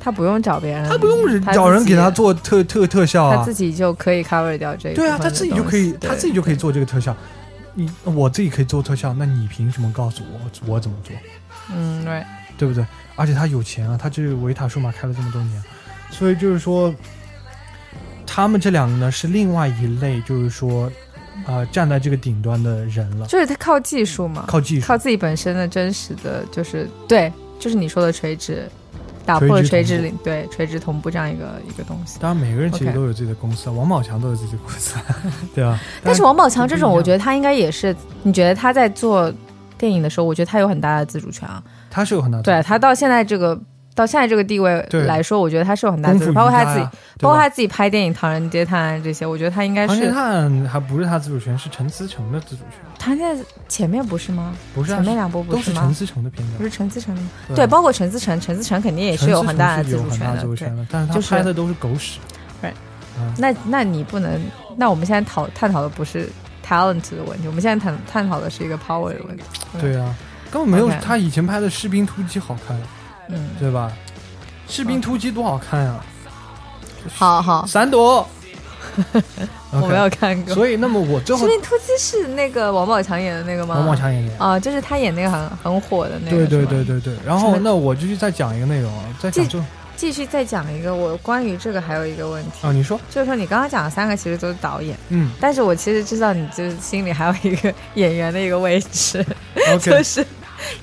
[0.00, 6.56] 他不用找别人，他不用他找人给他做特特特效啊，他自己就可以 cover 掉这个对啊，他自己就可以，他自己就可以。
[6.56, 7.16] 做这个特效。
[7.78, 11.14] 你我自己可以做特效，那你凭什么告诉我我怎么做？
[11.70, 12.24] 嗯，对，
[12.56, 12.84] 对不对？
[13.16, 15.62] 而且他有钱啊，他这维塔数码开了这么多年，
[16.10, 16.94] 所以就是说，
[18.26, 20.90] 他们这两个呢是另外一类，就是说，
[21.46, 28.66] 呃，站在这个顶端的人了，就是他靠技术嘛，靠技术靠，自己本身的真实的就是对，就是你说的垂直，
[29.26, 32.18] 打破了垂垂直领对垂直同步这样一个一个东西。
[32.20, 34.94] 当然每个人其实都有自己的公司，啊，王宝强都有自己的公司，
[35.54, 35.78] 对吧？
[36.02, 39.32] 但是王宝强这种，我觉得得他应该也是，你觉得他在做
[39.76, 41.62] 电影的时候，我觉得他有很大的自主权啊。
[41.90, 43.58] 他是有很大的对他到现在这个
[43.96, 46.86] 到现在这个地位来说，我觉得他是有很大的自主，包括他自己，
[47.18, 53.34] 包括他自己拍电影《唐人街探案》这些，我觉得他应该是唐人街探案还不是他自主权，是陈思诚的自主权，他在
[53.68, 54.54] 前面不是吗？
[54.74, 55.94] 不是啊前面两部不是吗都是陈？
[55.94, 56.62] 思诚的片子不。
[56.62, 57.28] 是陈思诚的吗？
[57.48, 60.86] 对对，包括陈思诚，陈思诚肯定也是有很大的自主权的。
[60.90, 62.20] 但是他拍的都是狗屎。
[63.38, 64.38] 那那你不能，
[64.76, 66.28] 那我们现在讨探讨的不是
[66.62, 69.42] talent 的问题，我们现在探探讨的是一个 power 的问题。
[69.80, 70.14] 对啊，
[70.50, 72.78] 根本没有他以前拍的《士兵突击》好看，
[73.28, 73.92] 嗯，对吧？
[74.72, 76.04] 《士兵突击》多好看啊！
[77.14, 78.28] 好好，闪躲，
[79.70, 80.54] 我没有看过。
[80.54, 83.76] 所以，那么我最《后士兵突击》是那个王宝强演的那个吗？
[83.76, 84.44] 王宝强演的。
[84.44, 86.36] 啊，就是他演那个很很火的那个。
[86.36, 89.62] 对对对对对，然后那我继续再讲一个内容啊，再讲就
[89.96, 99.24] 继续再讲一个，我关于这个还有一个问题，啊，你说，就是说你刚刚讲的三个其实都是导演，嗯但是我其实知道你就是心里还有一个 演员的一个位置，
[99.80, 100.26] 就，OK，是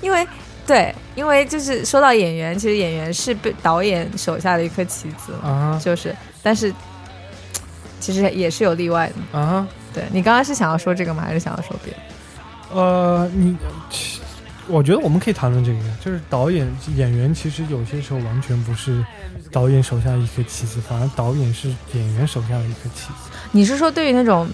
[0.02, 0.26] 因为
[0.66, 6.74] 对，因为就是说到演员，其实演员是被导演手下的一颗棋子嘛，啊就是，但是
[8.00, 9.16] 其实也是有例外的。
[9.32, 11.24] 哈啊对你刚刚是想要说这个吗？
[11.24, 12.00] 还是想要说别的？
[12.74, 13.56] 呃，你，
[14.68, 19.06] 我觉得我们可以谈论这个，就是导演演员其实有些时候完全不是
[19.52, 23.30] 导演手下的一颗棋子，反而导演是演员手下的一颗棋子。
[23.52, 24.50] 你是说对于那种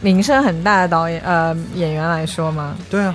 [0.00, 2.76] 名声很大的导演呃演员来说吗？
[2.88, 3.12] 对啊，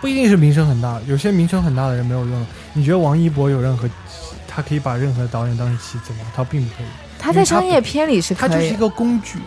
[0.00, 2.46] 不一定是名声很大，有些名声很大的人没有用。
[2.72, 3.88] 你觉得王一博有任何，
[4.46, 6.20] 他可以把任何导演当成棋子吗？
[6.34, 6.86] 他并不可以，
[7.18, 9.38] 他在商业片里是可以，他就是一个工具。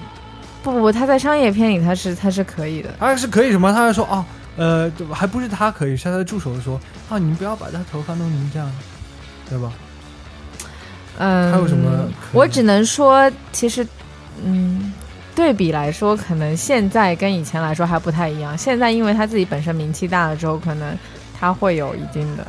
[0.64, 2.94] 不不不，他在商业片里他是他是可以的。
[3.00, 3.72] 他是可以什么？
[3.74, 4.26] 他是说啊，
[4.58, 8.72] 呃，还不是他可以，是他的助手说啊，你们不要把他头发弄成这样，
[9.50, 9.72] 对吧？
[11.18, 13.86] 嗯，还有什么我只能说，其实，
[14.44, 14.94] 嗯，
[15.36, 18.58] 对比来说，可能现在跟以前来说还不太一样。
[18.58, 20.98] 现在因为他自己本身名气大了之后，可能
[21.40, 22.46] 他会有一定的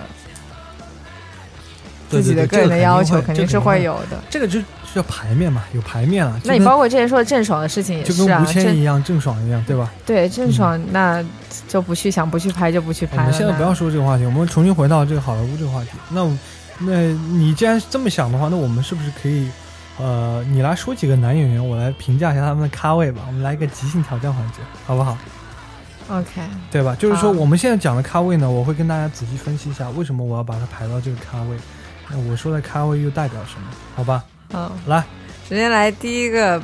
[2.11, 4.23] 自己的个人的要求，肯定是会有的。
[4.29, 6.40] 这个就就叫排面嘛，有排面了。
[6.45, 9.90] 那你包括之前说的郑爽的事情也就跟吴，是啊一样，郑爽一样，对吧？
[10.05, 11.25] 对郑爽，那
[11.68, 13.23] 就不去想不去拍就不去拍了。
[13.23, 15.90] 那们现在不要说这个话题，我们重新回到这个好莱坞这个话题。
[16.11, 16.38] 那
[16.81, 19.49] 那你既然这么想的话，那我们是不是可以，
[19.98, 23.22] 呃，你来说几个男演员，我来评价一下他们的咖位吧。
[23.26, 25.16] 我们来一个即兴挑战环节，好不好
[26.09, 26.96] ？OK，对吧？
[26.98, 31.57] 就是说我们现在讲的咖位呢，我会跟大家仔细分析一下，为什么我要把它排到这个咖位。
[32.09, 33.66] 那我说的咖位又代表什么？
[33.94, 35.05] 好吧，嗯，来，
[35.48, 36.61] 首先来第一个，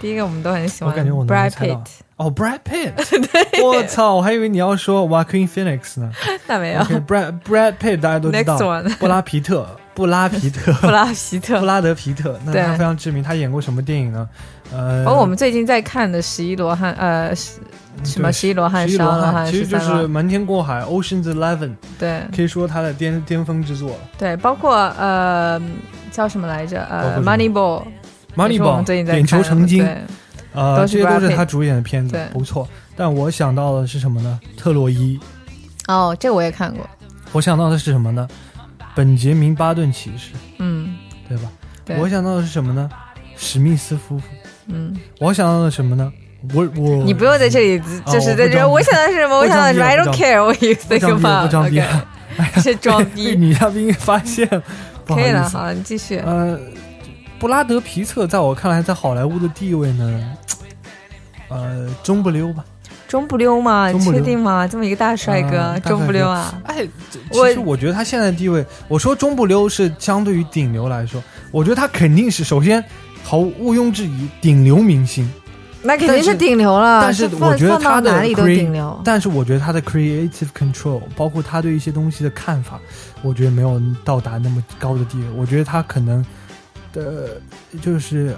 [0.00, 1.86] 第一个我们都很喜欢，我感觉我能猜到 Pitt，
[2.18, 2.92] 哦，Brad Pitt，
[3.64, 6.10] 我操，我还以为你要说 Joaquin Phoenix 呢。
[6.46, 6.80] 那没有。
[6.80, 8.58] OK，Brad Brad Pitt 大家都知道，
[8.98, 11.64] 布拉皮特，布拉皮特， 布拉皮特布。
[11.64, 14.28] 拉德皮特，那对他非常知名，他演过什么电影呢？
[14.72, 17.60] 呃，而我们最近在看的《十一罗汉》，呃，十
[18.04, 23.96] 什么十一罗汉、十一罗汉，其实就是瞒天过海，Ocean's Eleven，对可以说他的巅巅峰之作了。
[24.18, 25.60] 对，包括呃
[26.10, 26.82] 叫什么来着？
[26.90, 27.82] 呃包括什么，Moneyball，
[28.50, 29.96] 也是我 Moneyball，最近在点球成金，对
[30.58, 32.68] 呃，这些都是他主演的片子，不错。
[32.96, 34.40] 但我想到的是什么呢？
[34.56, 35.18] 特洛伊。
[35.86, 36.88] 哦，这个我也看过，
[37.32, 38.28] 我想到的是什么呢？
[38.94, 40.96] 本杰明巴顿骑士，嗯，
[41.28, 41.44] 对吧？
[41.84, 42.90] 对，我想到的是什么呢？
[43.36, 44.24] 史密斯夫妇。
[44.66, 46.12] 嗯，我想到的什么呢？
[46.54, 49.36] 我我你不用在这里，就是在这，哦我想到是什么？
[49.38, 51.48] 我想到什么？I don't care what you 不 think 不。
[51.48, 53.36] 装逼 OK， 是装被逼。
[53.36, 54.46] 女嘉宾发现，
[55.06, 56.18] 可以了，好了，你继续。
[56.18, 56.58] 呃，
[57.38, 60.36] 布拉德皮特在我看来，在好莱坞的地位呢，
[61.48, 62.64] 呃，中不溜吧。
[63.06, 63.90] 中不溜吗？
[63.90, 64.66] 中不溜确定吗？
[64.66, 66.60] 这么一个大帅哥，中不溜啊？
[66.64, 66.86] 哎，
[67.30, 72.84] 我其实我觉得他现在的地位，我说中不溜是相对于顶流来说，我觉得他肯定是首先
[73.22, 75.26] 毫无毋庸置疑顶流明星，
[75.80, 77.00] 那肯定是顶流了。
[77.00, 79.00] 但是我觉得他的哪里都顶流。
[79.04, 82.78] 但是我觉得他的 creative control，包括他对一些东西的看法，
[83.22, 85.24] 我觉得没有到达那么高的地位。
[85.34, 86.22] 我觉得他可能
[86.92, 87.40] 的，
[87.82, 88.34] 就是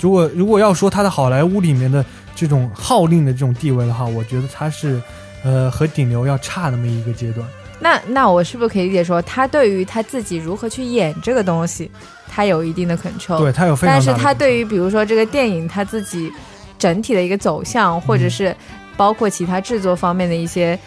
[0.00, 5.00] 如果如果要说他的好莱坞里面的这种号令的这种地位的话，我觉得他是
[5.44, 7.46] 呃和顶流要差那么一个阶段。
[7.80, 11.90] 那那我是不是可以理解说，他对于他自己如何去演这个东西，
[12.28, 13.38] 他有一定的 control。
[13.38, 16.32] 对他有非常但是他对于比如说这个电影他自己
[16.78, 18.56] 整体的一个走向，或嗯者是
[18.96, 20.78] 包括其他制作方面的一些，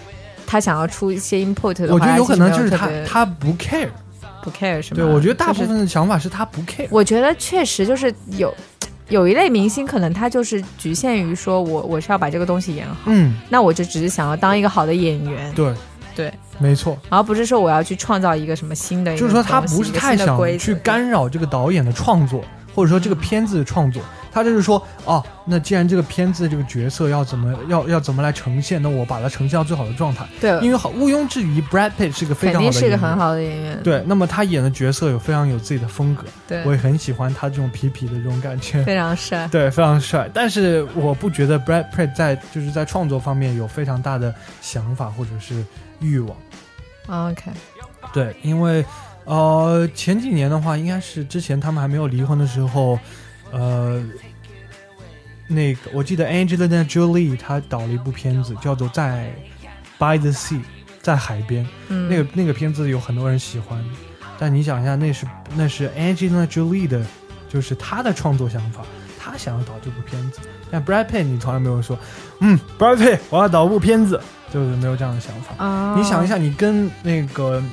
[0.47, 3.89] 他想要出一些 input 的话，我觉得有可能就是他他不 care。
[4.43, 5.01] 不 care 是吗？
[5.01, 6.87] 对，我觉得大部分的想法是他不 care。
[6.89, 8.53] 我觉得确实就是有
[9.09, 15.73] 有一类明星，可能他就是局限于说我我是要把这个东西演好，嗯，那我就只是想要当一个好的演员，对
[16.15, 24.01] 对，没错，而不是说我要去创造一个什么新的就是说他不是太想去干扰这个导演的创作，或者说这个片子的创作。
[24.37, 30.25] 他就是说，哦，那既然这个片子这个角色要怎么要要怎么来呈现，那我把它呈现到最好的状态。
[30.39, 33.17] 对，因为好毋庸置疑，Brad Pitt 是个非肯常好的演员定是一个很。
[33.17, 38.83] 好的演员，对，那么他演的角色有非常有自己的风格，对我也很喜欢他这种痞痞的这种感觉。
[38.83, 39.47] 非常帅。
[39.47, 40.29] 对，非常帅。
[40.31, 45.65] 但是我不觉得 Brad Pitt 在就是在创作方面有非常大的想法或者是
[45.99, 46.37] 欲望。
[47.07, 47.49] OK，
[48.13, 48.85] 对，因为
[49.25, 52.99] 呃前几年的话，应该是之前他们还没有离婚的时候，
[53.51, 53.99] 呃，
[55.47, 59.33] 那个我记得 Angelina Jolie 她导了一部片子叫做《在
[59.97, 60.55] By the Sea》，
[61.01, 61.65] 在海边。
[61.87, 63.83] 嗯，那个那个片子有很多人喜欢，
[64.37, 67.05] 但你想一下，那是那是 Angelina Jolie 的，
[67.47, 68.83] 就是她的创作想法，
[69.17, 70.39] 她想要导这部片子。
[70.69, 71.97] 但 Brad Pitt 你从来没有说，
[72.41, 74.19] 嗯，Brad Pitt 我要导部片子，
[74.53, 75.63] 就是没有这样的想法。
[75.63, 77.63] 啊，你想一，下，你跟那个呃，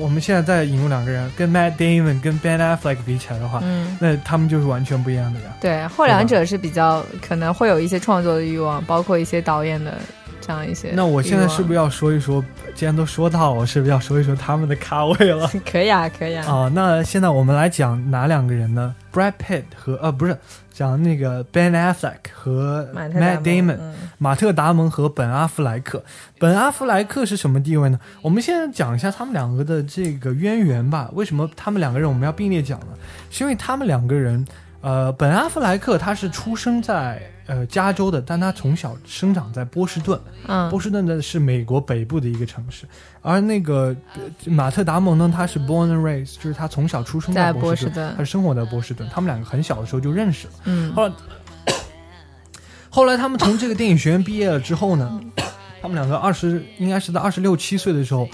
[0.00, 5.46] 我们现在在引入两个人，跟 Matt Damon 跟 Ben Affleck 比起来的话，嗯，那他们就是完全不一样的呀。
[5.60, 9.98] 对，后两者是比较可能会有一些创作的欲望，包括一些导演的
[10.40, 10.92] 这样一些。
[10.94, 12.42] 那我现在是不是要说一说？
[12.74, 15.50] 既然都说到，我是不是要说一说他们的咖位了？
[15.70, 16.08] 可以啊？
[16.18, 16.46] 可以啊。
[16.46, 20.34] 啊，那现在我们来讲哪两个人呢？Brad Pitt 和呃不是
[20.80, 26.02] 讲那个 Ben Affleck 和马特 Matt 达蒙 Damon，、嗯马特达蒙和本阿弗莱克。
[26.38, 28.00] 本阿弗莱克是什么地位呢？
[28.22, 31.10] 我们现在讲一下他们两个的这个渊源吧。
[31.12, 32.86] 为什么他们两个人我们要并列讲呢？
[33.30, 34.42] 是因为他们两个人，
[34.82, 40.18] 呃，本阿弗莱克他是出生在呃加州的，但他从小生长在波士顿。
[40.46, 42.86] 嗯波士顿呢是美国北部的一个城市，
[43.20, 50.52] 而那个呃马特达蒙呢，他是 born and raised，就是他从小出生在波士顿他生活在波士顿，他们两个很小的时候就认识了。
[50.64, 51.14] 嗯后来，
[52.88, 55.20] 后来他们从这个电影学院毕业了之后呢，
[55.82, 58.26] 他们两个二十应该是在二十六七岁的时候，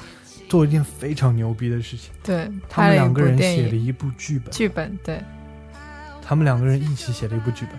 [0.49, 5.21] 做了一件非常牛逼的事情，对，他们两个人写了一部剧本，剧本，对，
[6.27, 7.79] 他们两个人一起写了一部剧本。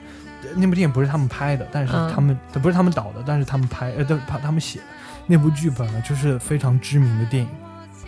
[0.55, 2.12] 那部电影不是他们拍的，但是嗯。
[2.13, 4.86] 他们、不是他们导的，但是他们拍呃，对，他他们写的。
[5.25, 7.49] 那部剧本呢，就是非常知名的电影，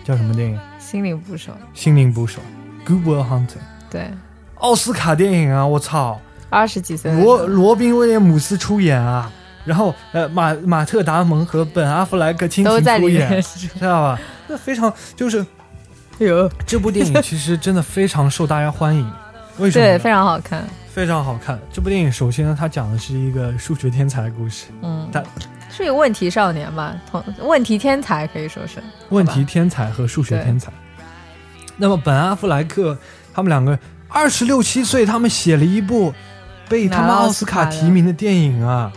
[0.05, 0.57] 叫什么电影？
[0.79, 2.39] 《心灵捕手，心灵捕手》
[2.87, 3.57] （Good Will Hunting），
[3.89, 4.09] 对，
[4.55, 5.65] 奥斯卡电影啊！
[5.65, 9.29] 我操，二十几岁罗罗宾威廉姆斯出演啊，
[9.65, 14.19] 然后呃马马特达蒙和本阿弗莱克亲都情出演，，知道吧？
[14.47, 15.45] 那非常就是
[16.19, 16.49] 哎呦。
[16.65, 19.11] 这部电影其实真的非常受大家欢迎，
[19.59, 19.85] 为什么？
[19.85, 21.59] 对，非常好看，非常好看。
[21.71, 25.23] 这部电影首先呢，它讲的是一个数学天才的故事，嗯它，
[25.69, 30.71] 是一个问题少年吧，同问题天才可以说是，问题天才和数学天才。
[31.77, 32.97] 那么本阿弗莱克
[33.33, 36.13] 他们两个二十六七岁，他们写了一部
[36.67, 38.91] 被他们奥斯卡提名的电影啊。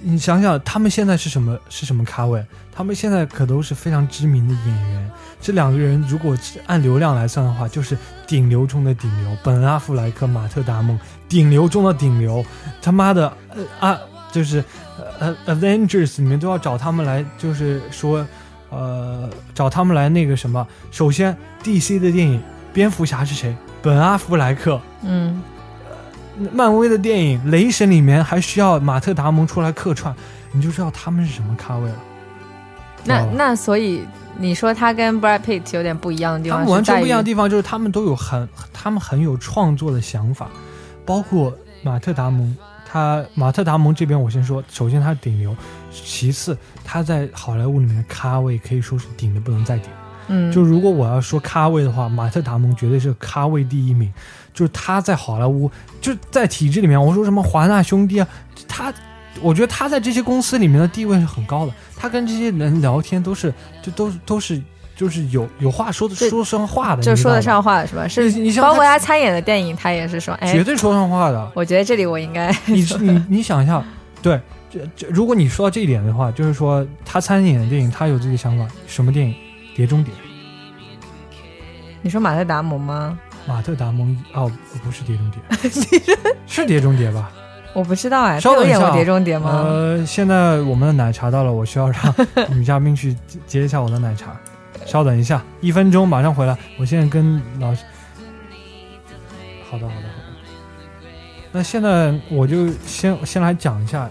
[0.00, 2.44] 你想想，他们现在是什么是什么咖位？
[2.72, 5.10] 他们现在可都是非常知名的演员。
[5.40, 7.96] 这两个人如果是按流量来算的话，就是
[8.26, 9.36] 顶流中的顶流。
[9.42, 10.98] 本阿弗莱克、马特达蒙，
[11.28, 12.44] 顶流中的顶流。
[12.82, 13.98] 他妈的，呃啊，
[14.32, 14.62] 就是
[15.20, 18.26] 呃呃，Avengers 里面都要找他们来，就是说，
[18.70, 20.66] 呃，找他们来那个什么。
[20.90, 22.42] 首先，DC 的电影，
[22.72, 23.56] 蝙蝠侠是谁？
[23.80, 24.80] 本阿弗莱克。
[25.02, 25.40] 嗯，
[26.52, 30.14] 漫威的电影《雷神》里面还需要马特达蒙出来客串，
[30.52, 31.96] 你就知道他们是什么咖位了。
[33.04, 34.04] 那那所以
[34.38, 40.48] 你说他跟 Brad Pitt 有点不一样的地方，他们完全不一样的地地方就是他们都有很，他们很有创作的想法，
[41.04, 42.56] 包括马特达蒙，
[42.90, 45.54] 他马特·达蒙这边，我先说，首先他是顶流，
[45.90, 49.90] 其次他在好莱坞里面的咖位可以说是顶的不能再顶。
[50.28, 54.12] 嗯，就如果我要说咖位的话，马特·达蒙绝对是咖位第一名。
[54.54, 55.70] 就是他在好莱坞，
[56.00, 58.26] 就在体制里面，我说什么华纳兄弟啊，
[58.66, 58.92] 他，
[59.42, 61.72] 我觉得他在这些公司里面的地位是很高的。
[61.96, 64.62] 他跟这些人聊天都是，就都都是，
[64.94, 68.06] 就是有有话说的，说上话的，就说得上话是吧？
[68.06, 71.52] 是，你包括他参演的电影，他也是说，哎，绝对说上话的。
[71.54, 73.84] 我觉得这里我应该，你你你想一下，
[74.22, 78.66] 对，这这，如果你说到这一点的话，就是说他参演的电影，他有自己的想法。
[78.86, 79.34] 什么电影？
[79.74, 80.12] 碟中谍。
[82.00, 83.18] 你说马特·达蒙吗？
[83.46, 84.50] 马特·达蒙哦，
[84.84, 85.58] 不是《碟中谍》，
[86.46, 87.30] 是《碟中谍》吧？
[87.74, 89.50] 我不知道哎，稍等一下，《碟中谍》吗？
[89.64, 92.14] 呃，现在我们的奶茶到了，我需要让
[92.50, 93.16] 女嘉宾去
[93.46, 94.36] 接一下我的奶茶。
[94.86, 96.56] 稍等一下，一分钟马上回来。
[96.78, 97.82] 我现在跟老师，
[99.70, 100.08] 好的，好的，好的。
[101.52, 104.08] 那现在我就先先来讲一下，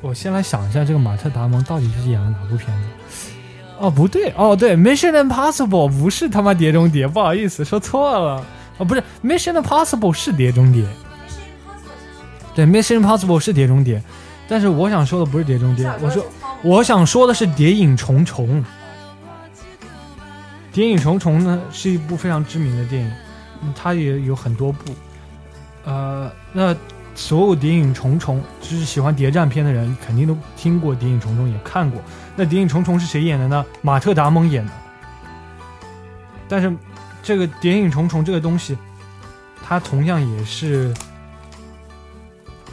[0.00, 3.30] 我先来想一下这个马特·达蒙到底是演了哪部片子。
[3.78, 8.42] 哦，不对，哦，对，《Mission Impossible》不是他妈《碟中谍》，不好意思，说错了。
[8.78, 10.82] 哦，不是，《Mission Impossible》是《碟中谍》。
[12.54, 13.98] 对，《Mission Impossible》是《碟中谍》，
[14.48, 16.24] 但是我想说的不是《碟中谍》，我说
[16.62, 18.46] 我想说的是《谍影重重》。
[20.72, 23.12] 《谍影重重》呢是一部非常知名的电影，
[23.74, 24.92] 它也有很多部。
[25.84, 26.74] 呃，那
[27.14, 32.00] 所有《谍影重重》就是喜欢谍战片的人肯定都听过《谍影重重》，也看过。
[32.36, 33.64] 那《谍影重重》是谁演的呢？
[33.82, 34.72] 马特·达蒙演的。
[36.48, 36.72] 但是。
[37.26, 38.76] 这个《谍影重重》这个东西，
[39.66, 40.92] 它同样也是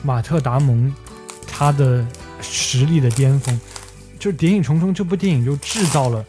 [0.04, 0.94] 马特·达蒙
[1.48, 2.06] 他的
[2.42, 3.60] 实力的巅峰。
[4.20, 6.24] 就是《谍影重重》这部电影就制造了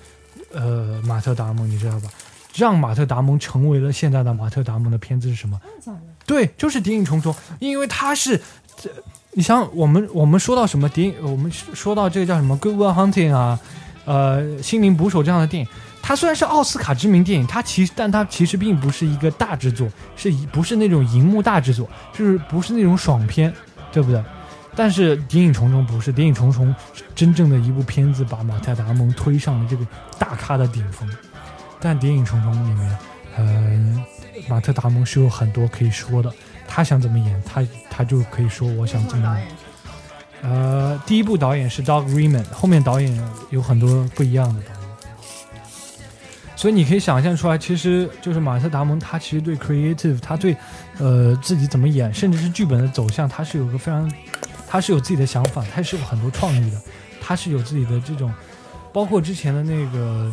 [0.54, 2.08] 呃马特·达蒙，你知道吧？
[2.54, 5.60] 让马特·达蒙成为了现在的马特·达蒙的片子是什么？
[6.24, 8.40] 对，就是《谍影重重》，因为他是
[8.76, 8.90] 这，
[9.32, 13.60] 你像我们我们说到什么谍影，我们说到这个叫什么《Good Will Hunting》啊，
[14.06, 15.68] 呃，《心灵捕手》这样的电影。
[16.12, 23.50] 它虽然是奥斯卡知名电影，它其实，但它其实并不是一个大制作，是不是那种银幕大制作，就是不是那种爽片，
[23.90, 24.22] 对不对？
[24.76, 26.68] 但是《谍影重重》不是，《谍影重重》
[27.14, 29.86] 真正的一部片子，把马特·达蒙推上了这个
[30.18, 31.08] 大咖的顶峰。
[31.80, 32.98] 但《谍影重重》里面，
[33.38, 34.04] 呃，
[34.50, 36.30] 马特·达蒙是有很多可以说的，
[36.68, 39.48] 他想怎么演，他他就可以说我想怎么演。
[40.42, 44.60] 呃，第一部导演是 Doug Reman，后面导演有很多不一样的。
[46.62, 50.56] 所以你可以想象出来，其实就是马特·达蒙，他其实对 creative，他对，
[51.00, 54.08] 呃，自己怎么演，甚至是剧本的走向，他是有个非常，
[54.68, 56.80] 他是有自己的想法，他是有很多创意的，
[57.20, 58.32] 他是有自己的这种，
[58.92, 60.32] 包括之前的那个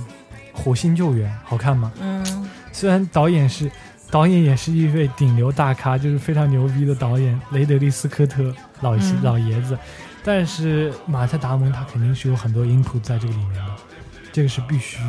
[0.56, 1.92] 《火星救援》，好看吗？
[2.00, 2.48] 嗯。
[2.72, 3.68] 虽然导演是，
[4.12, 9.76] 导演也是一位顶流大咖，就是非常牛逼的导演雷德利·斯科特老老爷子，
[10.24, 13.72] 但是马特·达蒙他肯定是有很多 input 在这个里面的，
[14.32, 15.00] 这个是必须。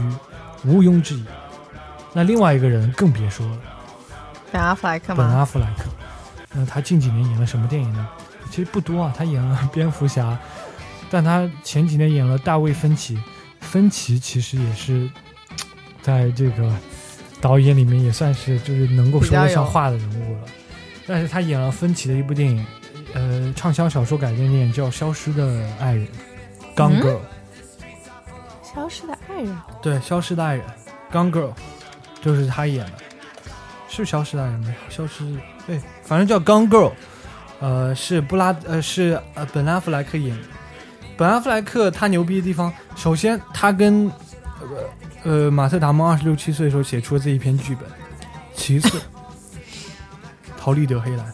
[0.64, 1.24] 毋庸置疑，
[2.12, 3.58] 那另外一个人更别说了，
[4.52, 5.24] 本阿弗莱克吗？
[5.24, 5.84] 本阿弗莱克，
[6.52, 8.08] 那他近几年演了什么电影呢？
[8.50, 10.36] 其实不多啊，他演了蝙蝠侠，
[11.08, 13.18] 但他前几年演了大卫芬奇，
[13.60, 15.08] 芬奇其实也是
[16.02, 16.72] 在这个
[17.40, 20.40] 导演里面也算是就是能够说得上话的人物了。
[21.06, 22.66] 但是他演了芬奇的一部电影，
[23.14, 26.06] 呃，畅销小说改编电影叫《消失的爱人》
[26.76, 27.18] ，Gone Girl。
[28.74, 30.64] 消失的爱人，对，消失的爱人
[31.12, 31.52] ，Gone Girl，
[32.22, 32.92] 就是他演的，
[33.88, 34.74] 是消失的爱人吗？
[34.88, 35.24] 消失，
[35.66, 36.92] 对，反正叫 Gone Girl，
[37.60, 40.36] 呃，是布拉，呃，是呃本阿弗莱克演。
[41.16, 44.10] 本阿弗莱克他牛逼的地方，首先他跟
[44.60, 44.68] 呃
[45.24, 47.84] 呃马特达蒙二十六七岁的时候写出了这一篇剧本，
[48.54, 49.00] 其次，
[50.56, 51.32] 陶丽德黑兰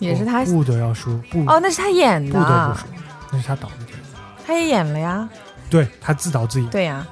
[0.00, 2.88] 也是他，不得要说不哦，那是他演的，不得不说，
[3.30, 3.74] 那是他导的，
[4.44, 5.28] 他也演了呀。
[5.72, 7.06] 对他自导自演，对呀，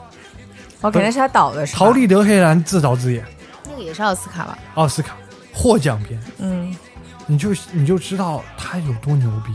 [0.82, 1.66] 我肯定是他导的。
[1.68, 3.24] 逃离德·黑兰自导自演，
[3.66, 4.58] 那个也是奥斯卡吧？
[4.74, 5.16] 奥斯卡
[5.50, 6.76] 获奖片，嗯，
[7.26, 9.54] 你就你就知道他有多牛逼。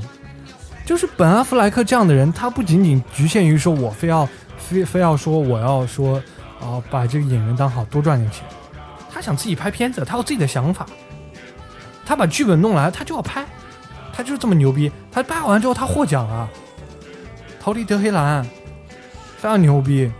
[0.83, 4.27] 就是本阿弗莱克这样的人，他不仅仅局限于说我非要
[4.57, 6.19] 非非要说我要说
[6.59, 8.43] 啊把这个演员当好多赚点钱，
[9.13, 10.83] 他想自己拍片子，他有自己的想法，
[12.03, 13.45] 他把剧本弄来，他就要拍，
[14.11, 14.91] 他就是这么牛逼。
[15.11, 16.49] 他拍完之后他获奖了，
[17.59, 18.43] 逃离德·黑兰。
[19.45, 20.11] 非常牛逼，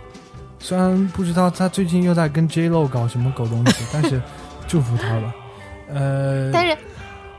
[0.60, 4.22] 虽然不知道他最近又在跟 J Lo 搞什么狗东西， 但是
[4.68, 5.34] 祝福他吧。
[5.92, 6.76] 呃，但是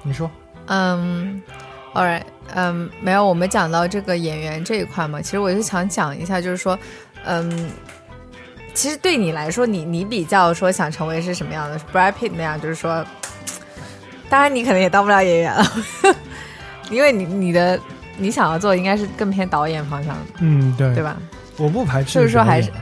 [0.03, 0.29] 你说，
[0.65, 1.41] 嗯
[1.93, 2.23] ，All right，
[2.53, 6.77] 嗯，没有，我们讲到这个演员这一块嘛，其实我就想讲一下，就是说，
[7.23, 7.69] 嗯，
[8.73, 13.01] 其实对你来说，你你比较说想成为是什么样的？Brad Pitt 那样，就是说，
[14.27, 15.65] 当然你可能也当不了演员了。
[16.91, 17.79] 因为你你的
[18.17, 21.15] 你想要做应该是更偏导演方向的，嗯，对，对吧？
[21.57, 22.75] 我不排斥就是说还是啊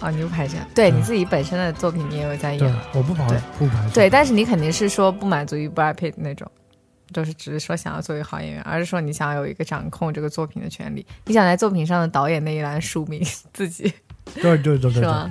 [0.00, 0.56] 哦，你不排斥？
[0.74, 0.96] 对对。
[0.96, 6.50] 你自己本身的作品，你也有在对演，，我不排斥不排斥，对，但是你肯定是说不满足于 Brad Pitt 那种，
[7.12, 13.92] 就是只是说想要做一个好演员，而是说你想要有一个掌控这个作品的权利，你想在作品上的导演那一栏署名 自己，
[14.34, 14.92] 对对对对对。
[14.94, 15.30] 是吗？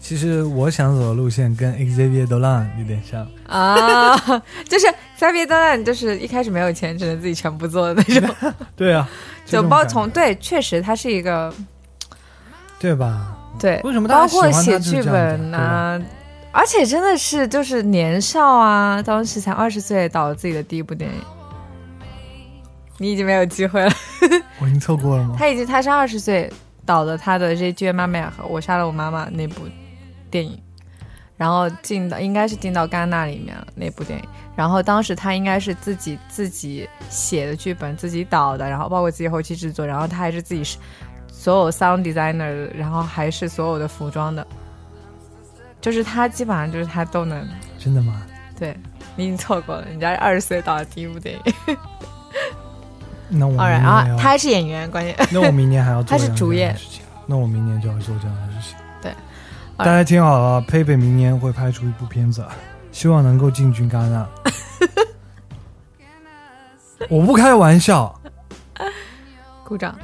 [0.00, 4.16] 其实我想走的路线跟 Xavier Dolan 有点像，啊，
[4.68, 4.86] 就是
[5.18, 9.06] Xavier Dolan 就是一开始没有钱，只能自己全部做的那种， 对啊，
[9.44, 11.52] 就包从对，确实他是一个
[12.86, 13.36] 对吧？
[13.58, 16.00] 对，为什么大包括写剧本的啊，
[16.52, 21.20] 而且真的是就是年少啊，当时才二十岁导了自己的第一部电影，
[22.98, 23.90] 你已经没有机会了。
[24.62, 25.34] 我已经错过了吗？
[25.36, 26.48] 他已经他是二十岁
[26.84, 29.62] 导的他的《这 j 妈妈和我杀了我妈妈》那部
[30.30, 30.56] 电影，
[31.36, 34.24] 然后进到应该是进到戛纳里面了那部电影。
[34.54, 40.78] 然后当时他应该是自己自己写的剧本，自己导的，然后包括自己后期制作，然后他还是自己是
[41.46, 44.44] 所有 sound designer，然后还是所有的服装的，
[45.80, 47.46] 就是他基本上就是他都能。
[47.78, 48.20] 真的吗？
[48.58, 48.76] 对
[49.14, 51.42] 你已经错过了，人家二十岁导的第一部电影。
[53.30, 55.14] 那我啊他还是演员，关键。
[55.30, 58.76] 那我明年还要做 他是这样主演的事情，那我明年就要做这样的事情。
[59.00, 59.12] 对，
[59.76, 62.44] 大家听好了，佩佩明年会拍出一部片子，
[62.90, 64.26] 希望能够进军戛纳。
[67.08, 68.12] 我不开玩笑。
[69.62, 69.96] 鼓掌，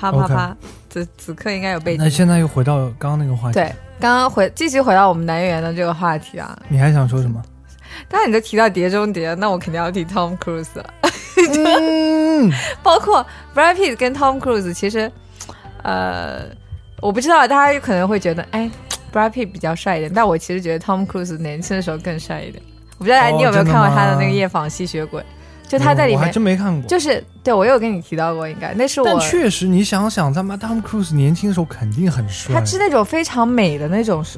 [0.00, 0.56] 啪啪啪。
[0.88, 2.08] 此此刻应该有背景那。
[2.10, 6.58] 现在又回到刚刚那个话题，对，刚刚回继续回到我们男演员的这个话题啊。
[6.68, 7.40] 你还想说什么？
[8.08, 10.94] 当然你都提到《碟中谍》，那我肯定要提 Tom Cruise 了。
[11.54, 12.50] 嗯，
[12.82, 13.24] 包括
[13.54, 15.10] Brad Pitt 跟 Tom Cruise，其实，
[15.82, 16.44] 呃，
[17.00, 18.70] 我不知道大家可能会觉得，哎
[19.12, 22.62] ，Brad Pitt 比较帅一点，但我其实觉得 Tom Cruise 年轻的时候更帅一点。
[22.98, 25.20] 我不知道哦你有没有看过他的那个《夜访吸血鬼》，
[25.70, 26.88] 就他在里面我还，真没看过。
[26.88, 29.20] 就是对我有跟你提到过，应该那是我但。
[29.20, 34.36] 确实，你想想，他妈 Tom Cruise 年轻的时候肯定很帅，他是那种非常美的那种，是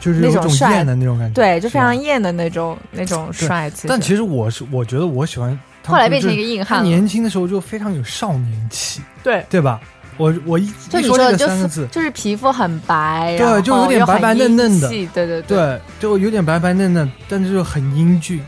[0.00, 3.68] 就是那种帅艳的那种感觉，对，就非常艳的那种那种帅。
[3.68, 9.78] 气但其实我是我觉得我喜欢后来变成一个硬汉了，年轻的时候就非常有少年气，对，对吧？
[10.16, 18.40] 我我一就你说的就三个字，就是皮肤很白，对就有点白白嫩嫩的对对对，就有点白白嫩嫩，但是又很英俊，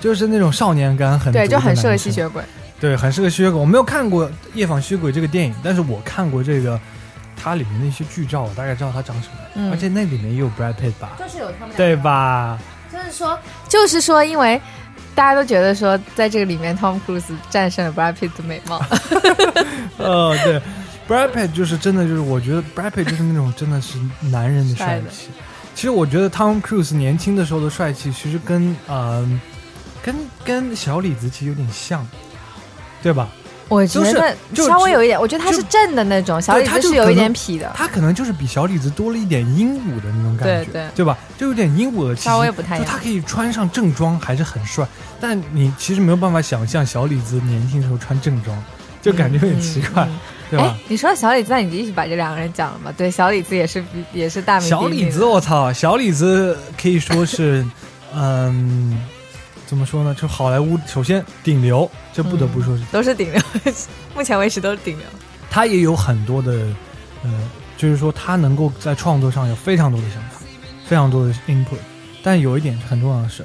[0.00, 2.42] 就是那种少年感很对，就很适合吸血鬼。
[2.80, 3.58] 对，很适合吸血鬼。
[3.58, 6.78] 我没有看过《夜访吸血鬼》这个电影，但是我看过这个
[7.36, 9.50] 它里面的一些剧照，我大概知道它长什么样。
[9.54, 12.58] 嗯而且那里面也有 Brad Pitt 吧，就是有他们对吧？
[12.92, 13.38] 就是说，
[13.68, 14.60] 就是说，因为
[15.14, 18.84] 大家都觉得说，在这个里面，Tom Cruise 战胜了 Brad Pitt 的美貌。
[19.96, 20.60] 呃，对
[21.08, 25.28] ，Brad Pitt 就是真的就是，我觉得 Brad Pitt 就是那种真的是男人的帅气。
[25.74, 29.26] 其实我觉得 Tom Cruise 年轻的时候的帅气，其实跟呃
[30.04, 32.06] 跟跟小李子其实有点像，
[33.02, 33.26] 对吧？
[33.70, 41.16] 我觉得就稍微有一点，我觉得他是正的那种，小李他是有一点痞的，他可能就是比小李子多了一点鹦鹉的那种感觉，对对吧？
[41.38, 44.86] 就有点鹦鹉的气息，稍微不太一样就他可以穿上正装还是很帅，
[45.18, 48.62] 但你其实没有办法想象小李子年轻时候穿正装，
[49.00, 50.18] 就感觉有点奇怪，嗯嗯
[50.50, 52.92] 对吧哎？，你说小李子，那你就一直把这两个人讲了嘛？
[52.94, 53.82] 对，小李子也是
[54.12, 57.64] 也是大名小李子，我操，小李子可以说是，
[58.14, 59.02] 嗯，
[59.74, 60.14] 怎么说呢？
[60.14, 63.42] 就好莱坞首先顶流，这不得不说是，都是顶流，
[64.14, 65.06] 目前为止都是顶流。
[65.50, 66.52] 他也有很多的，
[67.24, 70.40] 呃，就是说他能够在创作上有非常多的想法，
[70.86, 71.76] 非常多的 input，
[72.22, 73.44] 但有一点很重要的是，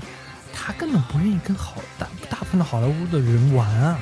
[0.53, 3.99] 他根本不愿意跟好大大部分的好莱坞的人玩啊，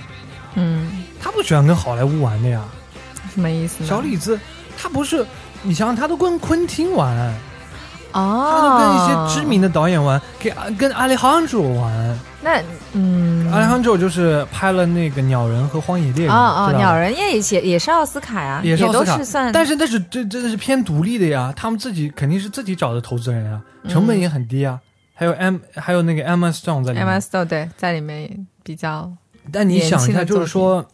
[0.55, 2.61] 嗯，他不喜欢跟好莱坞玩的呀。
[3.33, 3.85] 什么意思？
[3.85, 4.37] 小李子
[4.77, 5.25] 他不是，
[5.61, 7.33] 你想想，他都跟昆汀玩。
[8.13, 12.19] 哦，他都跟一些知名的导演玩，给跟阿里汉卓玩。
[12.41, 12.61] 那
[12.93, 19.17] 嗯，阿里汉卓就是拍了那个《鸟人》和《荒野猎人》啊啊，知道吧鸟人也也也是奥斯卡呀，也是奥斯卡。
[19.17, 24.79] 都是算，但是那是这真的是偏独立的呀，他们自己肯定是自己找的投资人啊，成本也很低啊。
[25.13, 29.11] 还有 M 还有那个 Emma Stone 在里面，Emma Stone 对，在里面比较
[29.51, 30.85] 但你想一下，就是说，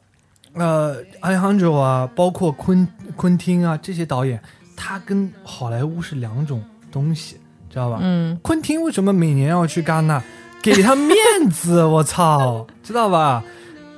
[0.54, 2.88] 呃，阿里汉卓啊，包括昆
[3.18, 4.42] 昆汀啊这些导演，
[4.78, 7.38] 他跟好莱坞是两种东西，
[7.70, 7.98] 知道吧？
[8.02, 10.24] 嗯昆汀为什么每年要去戛纳？
[10.62, 11.18] 给他面
[11.52, 13.44] 子， 我操，知道吧？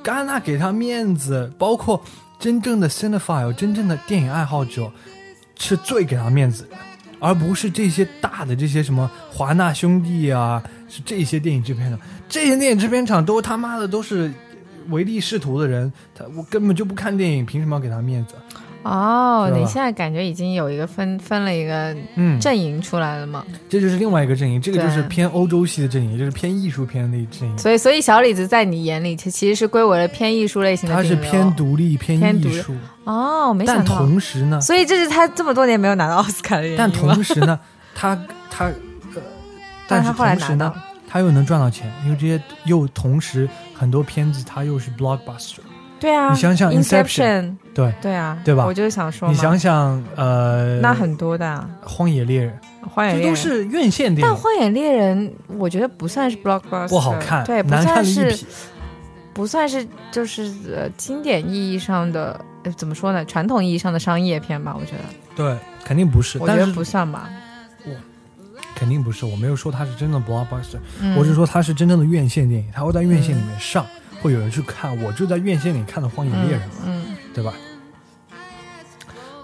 [0.03, 2.01] 戛纳给他面子，包括
[2.39, 4.91] 真正的 cinephile，真正的电影爱好者，
[5.59, 6.77] 是最给他面子的，
[7.19, 14.31] 而不是这些大的这些什么华纳兄弟啊，是这些电影制片厂，这些电影制片厂都他妈的都是
[14.89, 18.33] 唯利是图的人，他我根本就不看电影，凭什么要给他面子？
[18.85, 23.43] 哦，你现在感觉已经有一个分分了一个嗯，阵营出来了嘛？
[23.67, 27.57] 这就是另外一个阵营，这个就是偏欧洲系的阵营，就是偏艺术片的阵营。
[27.57, 32.75] 所以，所以小李子在你眼里，其其实是归为了偏艺术类型的他是偏独立、偏艺术，
[33.05, 37.59] 哦，没想但到，同时呢，所以这是他这么多年没有拿到奥斯卡的原因但同时呢，
[37.95, 38.15] 他
[38.51, 39.21] 他呃，
[39.87, 40.75] 但是他后来同时呢拿到，，
[41.09, 45.61] 他又能赚到钱，因为这些又同时很多片子他又是 blockbuster，
[46.05, 48.63] 对啊，你想想 Inception，对，对啊，对吧？
[48.65, 51.67] 我就是想说，你想想呃，那很多的啊。
[51.81, 52.53] 荒野猎人，
[52.87, 53.29] 荒野猎人。
[53.31, 58.45] 都是院线电影，但荒野猎人，我觉得不算是 blockbuster，不好看，对，不难看一算是。
[59.33, 60.43] 不算是就是
[60.73, 63.25] 呃经典意义上的呃怎么说呢？
[63.25, 65.03] 传统意义上的商业片吧，我觉得，
[65.35, 67.27] 对，肯定不是，我觉得不算吧。
[67.83, 67.91] 我
[68.75, 73.85] 肯定不是，我没有说它是真的 blockbuster，、嗯，我是说它是真正的院线电影，它会在院线里面上，
[74.21, 74.95] 会有人去看。
[75.03, 77.53] 我就在院线里看的《荒野猎人》嘛，嗯，嗯，对吧？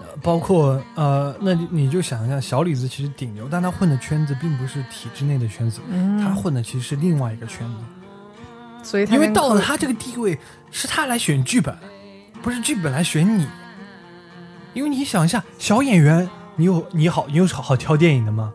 [0.00, 7.74] 呃包括呃，那你你就想一下，小李子其实顶流，但他混的圈子并不是体制内的圈子，嗯他混的其实是另外一个圈子。
[8.84, 10.38] 所以他因为到了他这个地位，
[10.70, 11.76] 是他来选剧本，
[12.40, 13.46] 不是剧本来选你。
[14.74, 18.52] 因为你想一下，小演员，你有你好，你有好好挑电影的吗？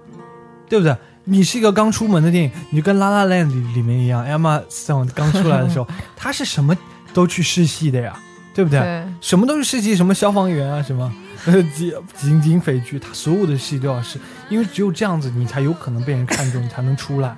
[0.70, 0.96] 对不对？
[1.30, 6.76] 你是一个刚出门的电影，你就跟《拉拉 land》里里面一样，Emma Stone 刚出来的时候， 他是什么
[7.14, 8.18] 都去试戏的呀，
[8.54, 8.80] 对不对？
[8.80, 11.14] 对什么都是试戏，什么消防员啊，什么
[11.46, 14.18] 呃 警警警匪剧，他所有的戏都要试，
[14.50, 17.36] 因为只有这样子，你才有可能被人看中，你才能出来，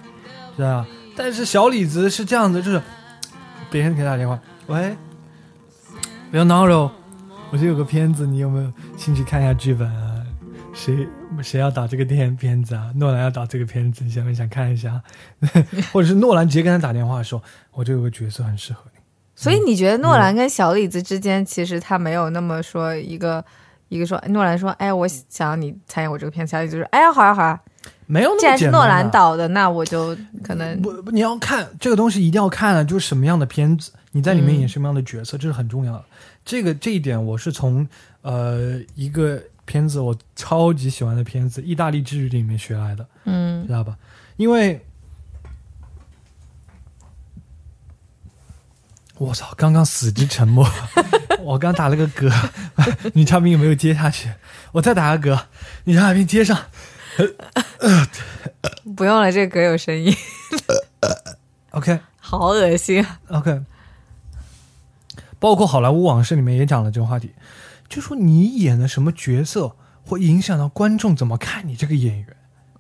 [0.56, 0.86] 是吧？
[1.16, 2.80] 但是小李子是这样子，就是
[3.72, 4.96] 别人给他打电话，喂
[6.32, 6.92] ，Leonardo，
[7.50, 10.09] 我这有个片子，你有没有兴趣看一下剧本啊？
[10.80, 11.06] 谁
[11.44, 12.90] 谁要导这个电片子啊？
[12.96, 15.02] 诺兰要导这个片子，你想不想看一下？
[15.92, 19.00] 或者是诺兰直接跟他打电话说，我这有个角色很适合你。
[19.36, 23.44] 所以你觉得诺兰跟小李子之间，其实他没有那么说一个
[23.90, 27.60] 一个说诺兰说，哎，我想要你参演我这个片，小李子说，哎呀，好呀好呀，
[28.06, 36.06] 没有那么既然是诺兰导的，那我就可能不，不你要看这个东西，一定要看啊，就是什么样的片子，你在里面嗯演什么样的角色，这是很重要的。
[36.46, 37.86] 这个这一点，我是从
[38.22, 43.96] 呃一个片子我超级喜欢的片子《意大利之旅》里面学来的，嗯知道吧？
[44.36, 44.84] 因为
[49.20, 50.68] 我操，刚刚死之沉默，
[51.42, 52.34] 我刚打了个嗝，
[53.14, 54.32] 女嘉宾有没有接下去？
[54.72, 55.40] 我再打个嗝，
[55.84, 56.58] 女嘉宾接上。
[58.98, 60.12] 不用了，这个嗝有声音，
[61.78, 63.62] OK，好恶心啊！OK，
[65.38, 67.32] 包括《好莱坞往事》里面也讲了这个话题，
[67.90, 72.28] 就说你演的什么角色会影响到观众怎么看你这个演员，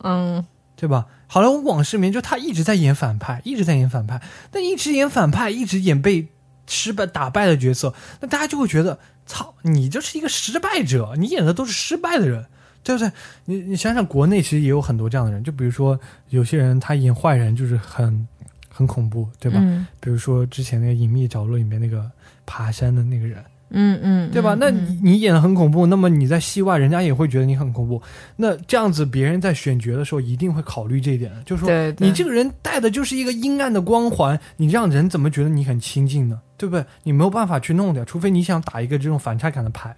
[0.03, 0.45] 嗯，
[0.75, 1.07] 对吧？
[1.27, 6.29] 《好莱坞往事》里面就他一直在演反派，一直在演反派，但一直演反派，一直演被
[6.67, 12.45] 失败打败的角色，那大家就会觉得，操，你就是一个失败者，你演的都是失败的人。
[12.81, 13.11] 对不对？
[13.43, 15.99] 你你想想，国内其实也有很多这样的人，就比如说
[16.29, 18.25] 有些人他演坏人就是很
[18.69, 19.59] 很恐怖，对吧？
[19.61, 22.09] 嗯比如说之前那个《隐秘角落》里面那个
[22.45, 24.55] 爬山的那个人，嗯嗯，对吧？
[24.59, 28.01] 那你你演的很恐怖，那么你在戏外，人家也会觉得你很恐怖。
[28.35, 36.39] 那这样子，别人在选角的时候一定会考虑这一点，就是说你这个人带的就是一个阴暗的光环，你让人怎么觉得你很亲近呢？
[36.57, 36.83] 对不对？
[37.03, 39.95] 你没有办法去弄掉，除非你想打一个这种反差感的牌。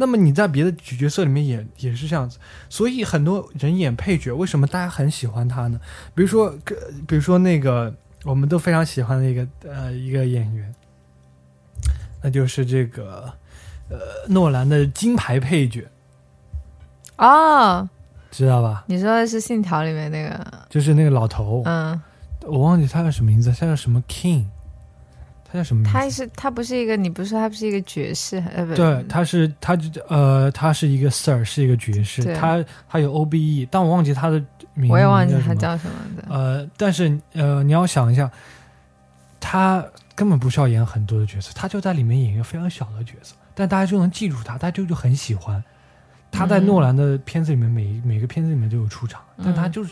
[0.00, 2.38] 那么你在别的角色里面也也是这样子，
[2.70, 5.80] 所以很多人演配角，为什么大家很喜欢他呢？
[6.14, 7.92] 比如说，呃比如说那个
[8.24, 10.72] 我们都非常喜欢的一个呃一个演员，
[12.22, 13.32] 那就是这个
[13.88, 13.98] 呃
[14.28, 15.84] 诺兰的金牌配角，
[17.16, 17.88] 哦，
[18.30, 18.84] 知道吧？
[18.86, 22.00] 你说的是《信条》里面那个，就是那个老头，嗯，
[22.42, 24.44] 我忘记他叫什么名字，他叫什么 King，
[25.44, 25.98] 他叫什么名字？
[25.98, 34.38] 他是他不是一个，你不是说他不是一个爵士，呃不，对，他是他就呃，他是一个 Sir，是一个爵士，他他有 OBE，但我忘记他的
[34.74, 35.54] 名字，我也忘记他。
[35.54, 38.30] 叫什么的，呃，但是呃，你要想一下，
[39.40, 39.84] 他
[40.18, 45.62] 根本不需要演很多的角色，他就在里面演一个非常小的角色，但大家就能记住他，大家就就很喜欢。
[46.32, 49.90] 他在嗯诺兰的片子里面，每每个片子里面都有出场，但他嗯就是。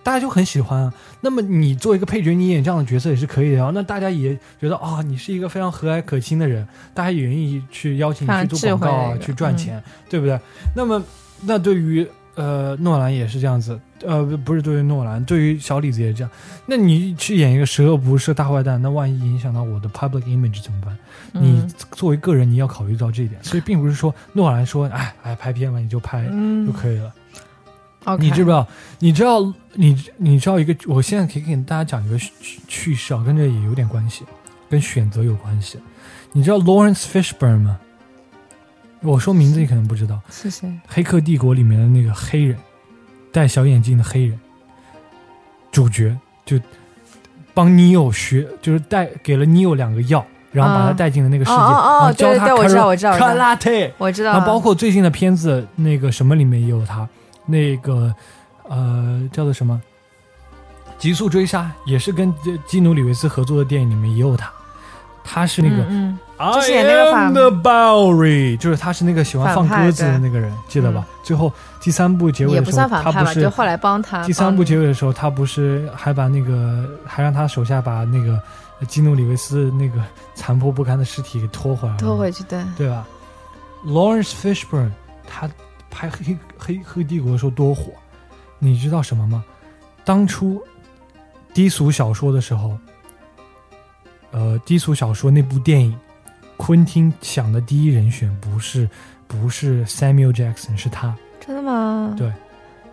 [0.00, 0.94] 大家就很喜欢啊。
[1.20, 3.70] 那么你做一个配角，你演这样的角色也是可以的啊。
[3.74, 10.40] 那大家也觉得啊、你是一个非常和蔼可亲的人，大家也愿意去邀请你去做广告啊，去赚钱，对不对？
[10.74, 11.02] 那么，
[11.42, 12.08] 那对于
[12.38, 16.30] 呃诺兰也是这样子，呃不是对于诺兰，对于小李子也是这样。
[16.66, 20.96] 那你去演一个十恶不赦大坏蛋，那万一影响到我的 public image 怎么办？
[21.32, 23.42] 你嗯作为个人，你要考虑到这一点。
[23.42, 27.12] 所以并不是说诺兰说，哎哎拍片吧，你就拍就嗯可以了。
[28.20, 28.66] 你知不知道？
[29.00, 30.74] 你知道你你知道一个？
[30.86, 34.24] 我现在可以给大家讲一个趣趣事啊，跟这也有点关系，
[34.70, 35.78] 跟选择有关系。
[36.32, 37.78] 你知道 Lawrence Fishburne 吗？
[39.02, 40.68] 我说名字你可能不知道，是谁？
[40.86, 42.58] 《黑客帝国》里面的那个黑人，
[43.32, 44.38] 戴小眼镜的黑人，
[45.70, 46.58] 主角就
[47.54, 51.56] 帮尼欧学，就是带给了尼欧两个药，然后把他啊带进了那个世界，
[52.16, 53.70] 教他我知道我知道我知道卡拉特。
[53.98, 54.38] 我知道了。
[54.38, 57.08] 然后包括最近的片子，那个什么里面也有他，
[57.46, 58.12] 那个
[58.68, 59.80] 呃叫做什么
[60.98, 64.50] 《极速追杀》，也是跟基基努里维斯合作的电影里面也有他，
[65.22, 65.86] 他是那个。
[66.54, 71.06] 就是演那个反 am the Bowery，就是他是那个喜欢放鸽子的那个人，记得吧？
[71.22, 78.40] 最后第三部结嗯，也不尾的时候，算反派吧，他不是就后来帮他第三部结尾尾的时候，他不是还把那个还让他手下把那个
[78.86, 80.00] 基努里维斯那个
[80.34, 83.04] 残破不堪的尸体给拖回来了，拖回去，对，对吧
[83.84, 84.90] ？Lawrence Fishburne
[85.26, 85.50] 他
[85.90, 87.92] 拍黑黑黑帝国的时候多火，
[88.60, 89.44] 你知道什么吗？
[90.04, 90.62] 当初
[91.52, 92.78] 低俗小说的时候，
[94.30, 95.98] 呃，低俗小说那部电影，
[96.58, 98.86] 昆汀想的第一人选不是
[99.26, 102.14] 不是 Samuel Jackson，是他，真的吗？
[102.18, 102.30] 对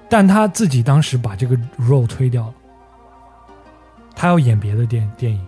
[0.08, 2.54] 但他自己当时把这个 role 推掉了，
[4.16, 5.46] 他要演别的电电影。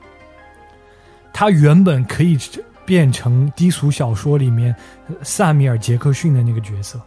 [1.31, 2.37] 他原本可以
[2.83, 4.75] 变成低俗小说里面
[5.07, 6.99] 呃萨米尔·杰克逊的那个角色，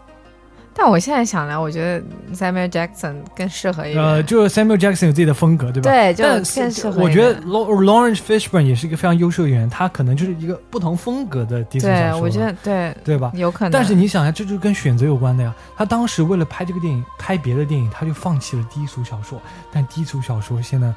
[0.72, 2.02] 但我现在想来，我觉得
[2.34, 4.02] Samuel Jackson 更适合一点。
[4.02, 5.90] 呃，就是 Samuel Jackson 有自己的风格，对吧？
[5.90, 7.02] 对，就但更适合。
[7.02, 13.32] 我觉得 Law- Lawrence Fishburne 也是一个非常优秀的演员，他可能就是一个不同风格的低俗小对，说，我觉得对，对吧？
[13.34, 13.70] 有可能。
[13.72, 15.54] 但是你想一下，这就是跟选择有关的呀。
[15.76, 19.40] 他当时为了拍这个电影，拍别的电影，他就放弃了低俗小说。
[19.72, 20.92] 但低俗小说现在，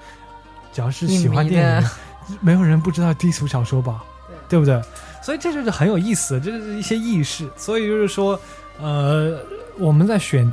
[0.71, 1.89] 只要是喜欢电影，
[2.39, 4.03] 没有人不知道低俗小说吧？
[4.47, 4.79] 对不对？
[5.21, 7.49] 所以这就是很有意思，这就是一些意识。
[7.55, 8.39] 所以就是说，
[8.79, 9.39] 呃，
[9.77, 10.51] 我们在选，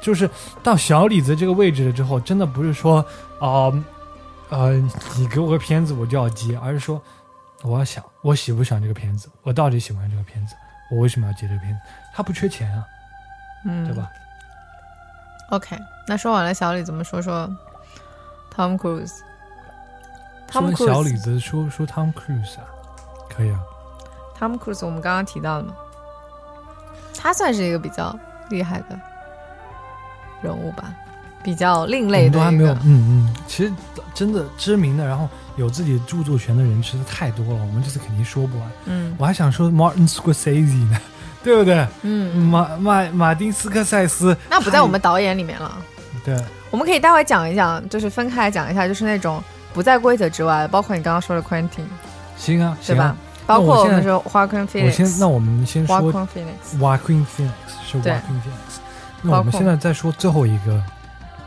[0.00, 0.28] 就是
[0.62, 3.04] 到小李子这个位置了之后，真的不是说
[3.38, 3.72] 啊
[4.48, 4.72] 呃
[5.16, 7.00] 你给我个片子我就要接，而是说
[7.62, 10.54] 我要想我喜不喜欢这个片子，我到底喜欢这个片子，
[10.90, 11.80] 我为什么要接这个片子？
[12.12, 12.84] 他不缺钱啊，
[13.64, 14.10] 嗯，对吧
[15.50, 17.48] ？？OK，那说完了小李，怎么说说
[18.54, 19.18] Tom Cruise？
[20.50, 22.66] 说 Tom 小李子说说 Tom Cruise 啊，
[23.28, 23.60] 可以啊
[24.38, 25.74] ，Tom Cruise，我们刚刚提到的嘛，
[27.16, 28.18] 他算是一个比较
[28.50, 28.98] 厉害的
[30.42, 30.92] 人物吧，
[31.42, 33.72] 比较另类的都还没有，嗯嗯，其实
[34.12, 38.70] 真的知名的，然后有自己著作权的人其实太多了，我们这次肯定说不完。
[38.86, 40.98] 嗯我还想说 Martin Scorsese 呢，
[41.42, 41.86] 对不对？
[42.02, 45.78] 嗯，嗯马马马丁斯科塞斯，那不在我们导演里面了。
[46.24, 46.36] 对，
[46.70, 49.42] 我们可以待会讲一讲，就是分开来讲一下，就是那种
[49.72, 51.84] 不在规则之外，包括你刚刚说的 Quentin，
[52.36, 53.16] 行啊，对吧？
[53.50, 57.50] 包括我们说 Joaquin 我先，那我们先说 Phoenix，Joaquin Phoenix
[57.86, 58.78] 是对 Joaquin Phoenix。
[59.22, 60.82] 那我们现在再说最后一个，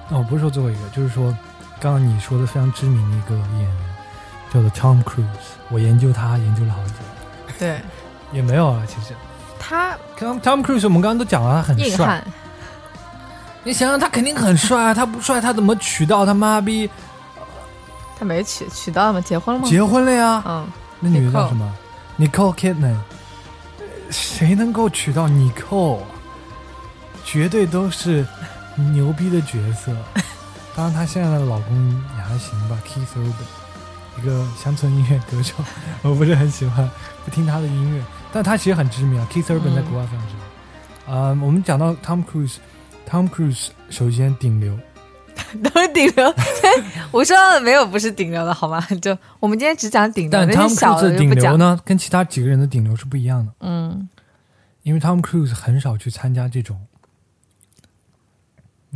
[0.10, 1.36] 哦，不是说最后一个，就是说
[1.80, 3.76] 刚刚你说的非常知名的一个演员，
[4.54, 5.24] 叫做 Tom Cruise。
[5.70, 6.94] 我研究他研究了好久，
[7.58, 7.80] 对
[8.32, 9.16] 也没有啊，其实。
[9.58, 12.24] 他 Tom Tom Cruise 我们刚刚都讲了，他很帅。
[13.64, 14.94] 你想想，他肯定很帅啊！
[14.94, 16.90] 他不帅，他怎么娶到他妈逼
[18.20, 19.22] 他没娶娶到了吗？
[19.22, 19.68] 结婚了吗？
[19.70, 20.44] 结婚了呀？
[20.46, 20.68] 嗯，
[21.00, 21.74] 那女的叫什么
[22.20, 22.98] ？Nicole Kidman。
[24.10, 26.02] 谁能够娶到 Nicole？
[27.26, 28.24] 绝对都是
[28.92, 29.92] 牛逼的角色。
[30.76, 35.56] 当然，她现在的老公也还行吧，Keith Urban，一个乡村音乐歌手，
[36.04, 36.88] 我不是很喜欢，
[37.26, 39.28] 不听他的音乐，但他其实很知名啊。
[39.32, 41.16] Keith Urban 在国外非常知名。
[41.16, 44.78] 啊、我们讲到 Tom Cruise，Tom Cruise 首先顶流，
[45.64, 46.34] 都是顶流。
[47.12, 48.80] 我说的没有不是顶流的好吗？
[49.02, 51.30] 就我们今天只讲顶流，但那 Tom 些小 Cruise 的顶。
[51.32, 53.52] 流呢，跟其他几个人的顶流是不一样的。
[53.60, 54.08] 嗯
[54.84, 56.78] 因为 Tom Cruise 很少去参加这种，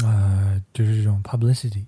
[0.03, 1.85] 呃，就是这种 publicity，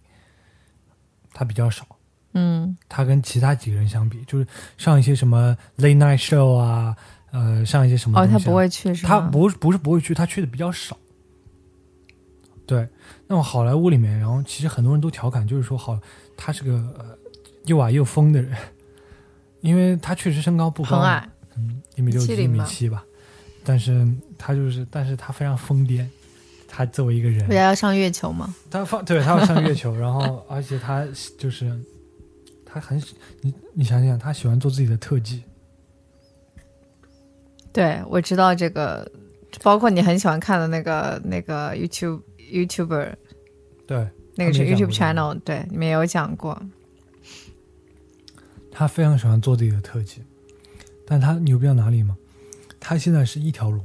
[1.34, 1.86] 他比较少。
[2.34, 4.47] 嗯他跟其他几个人相比，就是
[4.78, 6.95] 上一些什么 late night show 啊，
[7.32, 9.10] 呃，上一些什么哦，他不会去是吗？
[9.10, 10.95] 他不是不是不会去，他去的比较少。
[12.70, 12.88] 对，
[13.26, 16.00] 那么好莱坞里面，然后其实很多人都调侃，就是说好，
[16.38, 17.18] 他是个呃
[17.66, 18.56] 又矮又疯的人，
[19.62, 23.04] 因为他确实身高不高，很矮，嗯，一米六几、一米七吧，
[23.64, 24.08] 但是
[24.38, 26.06] 他就是，但是他非常疯癫。
[26.72, 28.54] 他作为一个人不，要上月球吗？
[28.70, 31.04] 他放对他要上月球，然后而且他
[31.36, 31.76] 就是
[32.64, 35.42] 他很喜你你想想，他喜欢做自己的特技，
[37.74, 39.12] 对，我知道这个，
[39.64, 43.14] 包括你很喜欢看的那个那个 YouTube YouTuber，
[43.88, 46.62] 对那个 YouTube channel，对，你们也有讲过。
[48.72, 50.22] 他非常喜欢做自己的特技，
[51.06, 52.16] 但他牛逼到哪里吗？
[52.80, 53.84] 他现在是一条龙，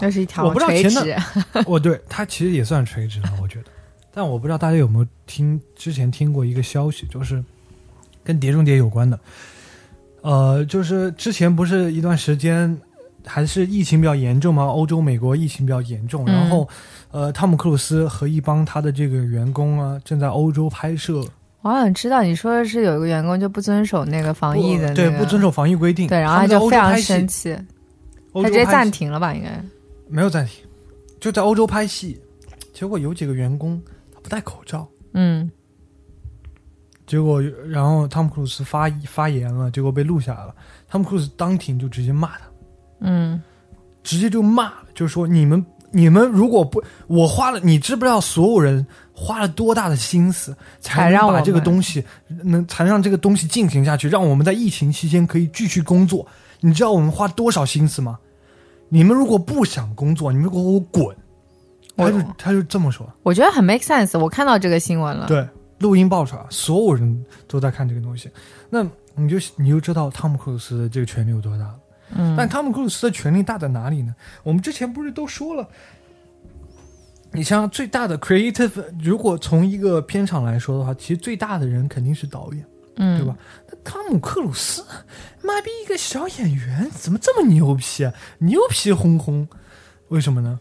[0.00, 1.16] 那是一条我不知道垂前直，
[1.66, 3.66] 哦，对他其实也算垂直了，我觉得。
[4.10, 7.44] 但我不知道大家有没有听之前听过一个消息，就是
[8.24, 9.20] 跟《碟中谍》有关的。
[10.22, 12.76] 呃，就是之前不是一段时间
[13.28, 16.34] 还是疫情比较严重嘛，欧洲、美国疫情比较严重，嗯。
[16.34, 16.68] 然后
[17.10, 21.24] 呃，汤姆克鲁斯和一帮他的这个员工啊，正在欧洲拍摄，
[21.60, 27.56] 我好像知道你说的是有一个员工就不遵守那个防疫的、那个，对不遵守防疫规定，对，然后他就非常生气，
[28.32, 29.34] 他直接暂停了吧？
[29.34, 29.62] 应该。
[30.08, 30.64] 没有暂停，
[31.20, 32.18] 就在欧洲拍戏，
[32.72, 33.80] 结果有几个员工
[34.12, 34.88] 他不戴口罩。
[35.12, 35.50] 嗯。
[37.06, 40.54] 结果，然后汤姆克鲁斯发发言了，结果被录下来了。
[40.86, 42.40] 汤姆克鲁斯当庭就直接骂他，
[43.00, 43.40] 嗯
[44.02, 52.04] 直接就骂，就说你们你们如果不，我花了，你知不知道所有人花了多大的心思，才才让把这个东西
[52.44, 56.26] 能才让这个东西进行下去，让我们在疫情期间可以继续工作。
[56.60, 58.18] 你知道我们花多少心思吗？
[58.88, 61.14] 你们如果不想工作，你们给我滚！
[61.96, 64.18] 他就他就这么说，我觉得很 make sense。
[64.18, 65.46] 我看到这个新闻了，对，
[65.80, 68.30] 录音爆出来，所有人都在看这个东西，
[68.70, 71.77] 那你就你就知道汤姆克鲁斯的这个权力有多大了。
[72.14, 74.14] 嗯，但汤姆克鲁斯的权力大在哪里呢？
[74.42, 75.68] 我们之前不是都说了，
[77.32, 82.64] 你像最大的 creative，如果从一个片场来说的话，其实最大的人肯定是导演，
[82.96, 83.36] 嗯对吧？
[83.70, 84.84] 那汤姆克鲁斯，
[85.42, 88.12] 妈逼一个小演员，怎么这么牛皮啊？
[88.38, 89.46] 牛皮哄哄，
[90.08, 90.58] 为什么呢？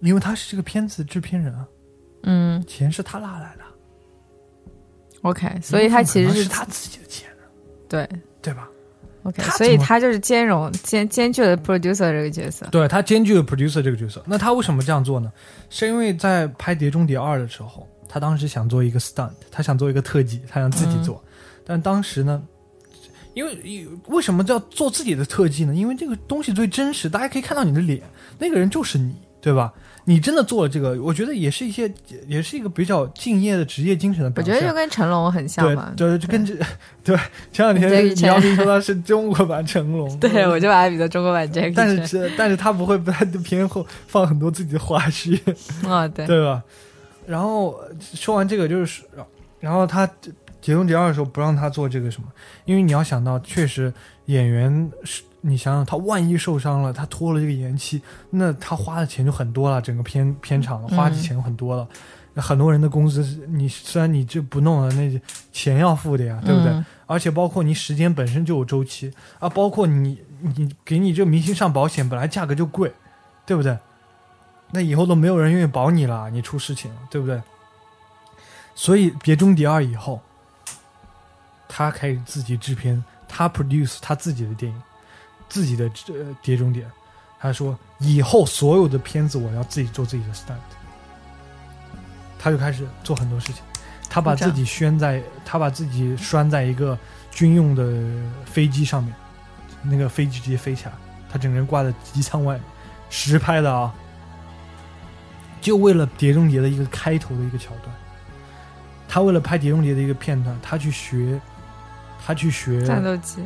[0.00, 1.66] 因为他是这个片子的制片人啊，
[2.24, 3.62] 嗯钱是他拉来的
[5.22, 7.42] ，，OK，所以他其实是是他自己的钱啊，
[7.88, 8.08] 对
[8.42, 8.68] 对吧？
[9.26, 12.66] OK，他所以他就是兼容兼兼具了 producer 这个角色。
[12.70, 14.22] 对他兼具了 producer 这个角色。
[14.24, 15.32] 那他为什么这样做呢？
[15.68, 21.20] 是因为在拍《碟中谍二》的时候，他当时想做一个 stunt，他想做一个特技，他想自己做。
[21.64, 22.40] 但当时呢，
[23.34, 25.74] 因为为什么叫做自己的特技呢？
[25.74, 28.00] 因为这个东西最真实，大家可以看到你的脸，
[28.38, 29.72] 那个人就是你，对吧？
[30.08, 31.92] 你真的做了这个，我觉得也是一些，
[32.28, 34.54] 也是一个比较敬业的职业精神的我表现。
[34.54, 35.92] 觉得就跟成龙很像嘛。
[35.96, 36.54] 对对，就跟这
[37.02, 37.16] 对
[37.52, 45.36] 前两天这个你要听说他是中国版成龙， 对，我就把他比作中国版 Jackie 但是这但是他不会在片后放很多自己的花絮，
[45.84, 46.62] 哦，对，对吧？
[47.26, 49.02] 然后呃说完这个就是，
[49.58, 50.06] 然后他
[50.60, 52.28] 《碟中谍二》的时候不让他做这个什么，
[52.64, 53.92] 因为你要想到，确实
[54.26, 61.86] 演员是，你想想他万一受伤了，他拖了这个延期，那他花的钱就很多了，整个片片场花的钱很多了。
[62.34, 65.20] 很多人的工资，你虽然你这不弄了，那
[65.52, 66.70] 钱要付的呀，对不对？
[66.72, 72.92] 嗯而且包括你时间本身就有周期啊，包括你你给你这明星上保险，本来价格就贵，
[73.46, 73.78] 对不对？
[74.72, 77.40] 那以后都没有人愿意保你了，你出事情了，对不对？
[78.74, 80.20] 所以《别中谍二》以后，
[81.68, 84.82] 他开始自己制片，他 produce 他自己的电影，
[85.48, 86.82] 自己的呃《碟中谍》，
[87.38, 90.54] 他说以后所有的片子我要自己做自己的 stunt，
[92.38, 93.62] 他就开始做很多事情。
[94.08, 96.98] 他把自己拴在，他把自己拴在一个
[97.30, 98.02] 军用的
[98.46, 99.14] 飞机上面，
[99.82, 100.92] 那个飞机直接飞起来，
[101.30, 102.58] 他整个人挂在机舱外，
[103.10, 103.92] 实拍的啊，
[105.60, 107.94] 就为了《碟中谍》的一个开头的一个桥段。
[109.08, 111.38] 他为了拍《碟中谍》的一个片段，他去学，
[112.24, 113.36] 他去学战斗机，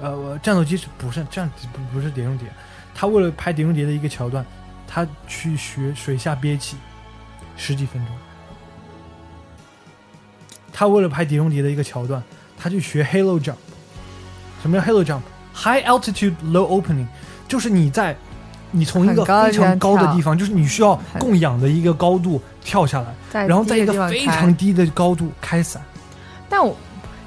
[0.00, 2.48] 呃，战斗机是不是战不不是《碟中谍》？
[2.94, 4.44] 他为了拍《碟中谍》的一个桥段，
[4.86, 6.76] 他去学水下憋气
[7.56, 8.14] 十几分钟。
[10.72, 12.22] 他为了拍《碟中谍》的一个桥段，
[12.56, 13.56] 他去学 Halo Jump。
[14.62, 17.06] 什么叫 Halo Jump？High altitude low opening，
[17.48, 18.16] 就是你在
[18.70, 23.00] 你从一个非常高的地方，就是你需要供氧的一个高度跳下
[23.32, 25.82] 来，然后在一个非常低的高度开伞。
[26.48, 26.76] 但我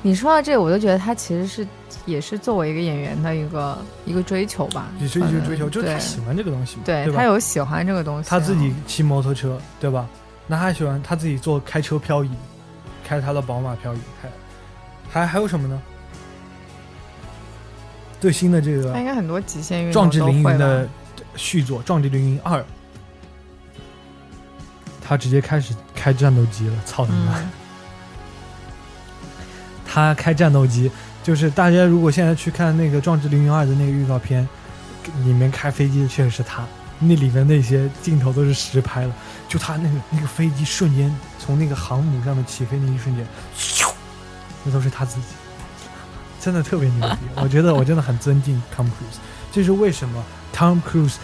[0.01, 1.67] 你说到这个，我就觉得他其实是
[2.05, 7.05] 也是作为一个演员的一个一个追求吧，也是一个追求，嗯对就是他喜欢这个东西嘛，对？
[7.05, 10.07] 对他有喜欢这个东西啊，他自己骑摩托车，对吧？
[10.47, 12.29] 那他喜欢他自己做开车漂移，
[13.03, 15.81] 开他的宝马漂移，还还还有什么呢？
[18.19, 20.87] 最新的这个他应该很多极限运《动壮志凌云的
[21.35, 22.59] 续作《壮志凌云二》，
[25.01, 27.39] 他直接开始开战斗机了，操你妈！
[27.39, 27.49] 嗯，
[29.93, 30.89] 他开战斗机，
[31.21, 34.47] 就是大家如果现在去看那个《壮志凌云二》的那个预告片，
[35.25, 36.63] 里面开飞机的确实是他，
[36.97, 39.11] 那里面那些镜头都是实拍的，
[39.49, 43.91] 就他那个那个飞机瞬间从那个航母上面起飞那一瞬间，咻，
[44.63, 45.27] 那都是他自己，
[46.39, 47.17] 真的特别牛逼。
[47.35, 49.19] 我觉得我真的很尊敬 Tom Cruise，
[49.51, 50.23] 这是为什么
[50.55, 51.15] Tom Cruise，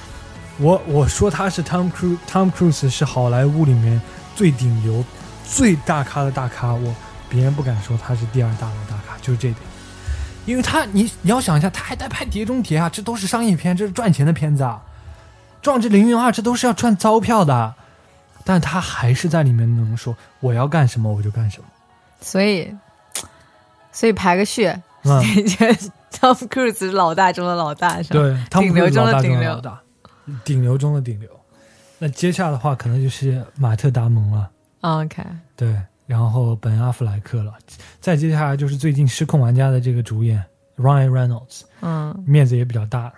[0.58, 4.02] 我我说他是 Tom Cruise，Tom Cruise 是好莱坞里面
[4.36, 5.06] 最顶流、
[5.46, 6.94] 最大咖的大咖，我。
[7.30, 9.56] 别人不敢说他是第二大的大咖，就是这点。
[10.46, 14.82] 因为他，你你要想一下，他还在拍《碟中谍》啊，这都是商业片，这是赚钱的片子啊。
[15.64, 17.76] 《壮志凌云二》这都是要赚钞票的，
[18.46, 21.66] 但他还是在里面能说我要干什么我就干什么。
[22.22, 22.74] 所以
[23.92, 24.68] 所以排个序，
[25.04, 25.74] 嗯，觉得
[26.12, 28.20] Tom Cruise 是老大中的老大，是吧？
[28.20, 29.82] 对，汤姆顶流中的顶流的老大，
[30.46, 31.30] 顶流中的顶流。
[32.00, 34.50] 那接下来的话，可能就是马特·达蒙了
[34.82, 35.22] ，OK，
[35.56, 35.76] 对，
[36.08, 37.54] 然后本·阿弗莱克了，
[38.00, 40.44] 再接下来就是最近《失控玩家》的这个主演
[40.78, 43.12] Ryan Reynolds，嗯面子也比较大，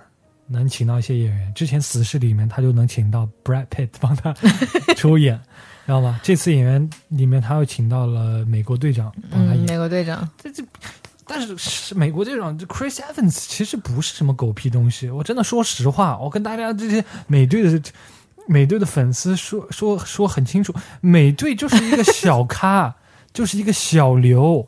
[0.48, 1.54] 能请到一些演员。
[1.54, 4.34] 之前《死侍》里面他就能请到 Brad Pitt 帮他
[4.98, 5.40] 出演，
[5.86, 6.20] 知道吗？
[6.24, 9.66] 这次演员里面他又请到了美国队长帮他嗯，演。
[9.68, 10.64] 美国队长，这这
[11.28, 17.80] 但是是美国队长这 Chris Evans 其实不是什么狗屁东西，我真的说实话，我跟大家这些美队的
[18.50, 22.96] 美队的粉丝说说说很清楚，美队就是一个小咖，
[23.32, 24.68] 就是一个小刘，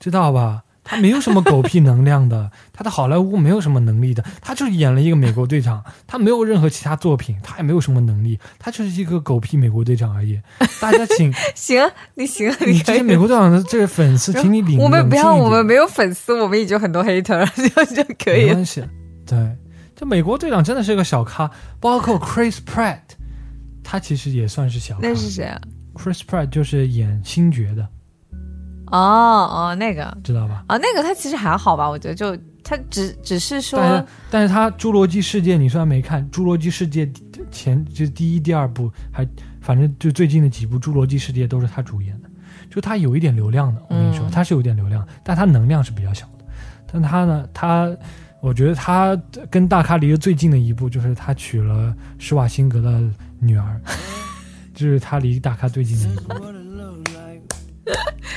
[0.00, 0.64] 知道吧？
[0.84, 10.40] 他没有什么狗屁能量的，他在好莱坞没有什么能力的，他就是演了一个美国队长，他没有任何其他作品，他也没有什么能力，他就是一个狗屁美国队长而已。
[10.80, 18.46] 大家请 行，你行，你这些美国队长的这些粉丝，请你领我们不要，我们没有粉丝，我们已经很多 hater 了， 就就可以了。
[18.48, 18.82] 没关系。
[19.24, 19.38] 对，
[20.02, 21.48] 这美国队长真的是个小咖，
[21.78, 22.98] 包括 Chris Pratt，
[23.84, 25.00] 他其实也算是小咖。
[25.00, 25.60] 那是谁啊
[25.94, 27.86] ？Chris Pratt 就是演星爵的，
[28.86, 30.64] 哦哦，那个知道吧？
[30.68, 31.88] 哦，那个他其实还好吧？
[31.88, 37.06] 我觉得就他只只是说但是，但是他《侏罗纪世界》，你虽然没看，《侏罗纪世界》
[37.52, 39.24] 前就第一、第二部，还
[39.60, 42.28] 反正就最近的几部《侏罗纪世界》都是他主演的，
[42.68, 43.80] 就他有一点流量的。
[43.88, 46.44] 我跟你说，嗯他是有点流量，但他能量是比较小的。
[46.92, 47.88] 但他呢，他
[48.42, 49.16] 我觉得他
[49.48, 53.00] 跟大咖离得最近的一步，就是他娶了施瓦辛格的
[53.38, 53.80] 女儿，
[54.74, 56.34] 这是他离大咖最近的一步。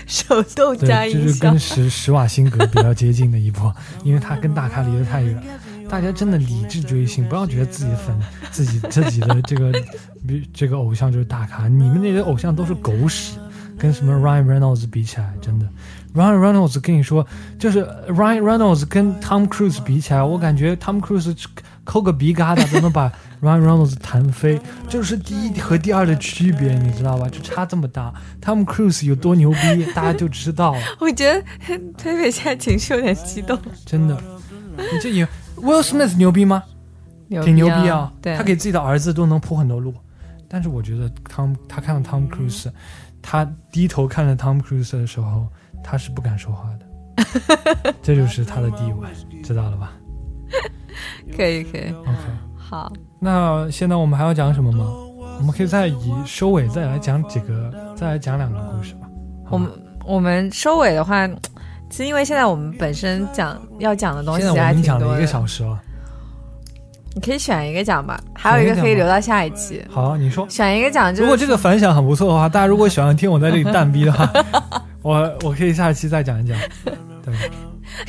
[0.06, 1.58] 手动对，加音效就是跟。
[1.60, 3.72] 施施瓦辛格比较接近的一步，
[4.04, 5.42] 因为他跟大咖离得太远。
[5.90, 8.16] 大家真的理智追星，不要觉得自己粉、
[8.52, 9.72] 自己 自己的这个
[10.28, 13.40] 比这个偶像就是大咖，你们那些偶像都是狗屎，
[13.78, 15.68] 跟什么 Ryan Reynolds 比起来，真的
[16.16, 17.26] ，Ryan Reynolds 跟你说，
[17.60, 21.36] 就是 Ryan Reynolds 跟 Tom Cruise 比起来，我感觉 Tom Cruise
[21.84, 23.12] 抠个鼻疙瘩都能把
[23.42, 27.28] Ryan Reynolds 弹飞，这就是第一和第二的区别，你知道吧？
[27.30, 30.82] 就差这么大，Tom Cruise 有多牛逼，大家就知道了。
[31.00, 31.44] 我觉得
[31.98, 34.18] 推推现在情绪有点激动，真的，
[34.78, 36.64] 你这也 Will Smith 牛逼吗？
[37.28, 38.14] 牛挺牛逼啊啊！！
[38.22, 39.94] 对，他给自己的儿子都能铺很多路。
[40.48, 42.68] 但是我觉得汤，他看到 Tom Cruise，
[43.20, 45.48] 他低头看着 Tom Cruise 的时候，
[45.88, 47.94] 他是不敢说话的。
[48.02, 49.08] 这就是他的地位，
[49.44, 49.94] 知道了吧
[51.38, 52.18] 可以可以，？OK，
[52.58, 54.86] 好，那现在我们还要讲什么吗？
[55.38, 59.08] 我们可以再以收尾再来讲几个，再来讲两个故事吧。
[59.50, 59.70] 我们
[60.06, 61.28] 我们收尾的话，
[61.90, 65.82] 其实因为现在我们本身讲要讲的东西现在我还们讲了一个小时了。
[67.16, 69.82] 你可以选一个讲吧，还有一个可以留到下一期。
[69.90, 70.46] 好，你说。
[70.50, 74.30] 选一个讲，就是如果这个反响很不错的话，大家如果喜欢听我在这里蛋逼的话，
[75.02, 76.58] 我我可以下一期再讲一讲。
[77.24, 77.34] 对，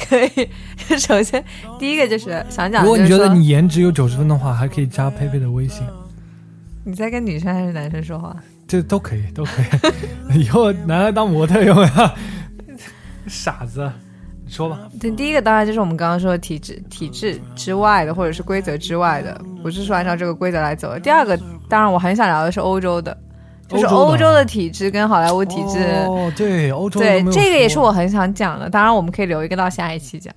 [0.08, 1.42] 可以，首先
[1.78, 5.86] 第一个就是想讲，如果你觉得你颜值有九十分的话，还可以加佩佩的微信，
[6.84, 8.34] 你在跟女生还是男生说话，
[8.66, 9.66] 这都可以，都可以。
[10.42, 12.12] 以后拿来当模特用呀，
[13.28, 13.88] 傻子，
[14.46, 14.88] 你说吧。
[15.00, 21.00] 对，第一个当然就是我们刚刚说的体制体制之外的，或者是规则之外的，不是说按照这个规则来走的。
[21.00, 21.36] 第二个，
[21.68, 23.16] 当然我很想聊的是欧洲的，
[23.66, 25.78] 就是欧洲的体制跟好莱坞体制。
[26.06, 30.32] 哦，对，欧洲对这个也是我很想讲的，当然我们可以留一个到下一期讲。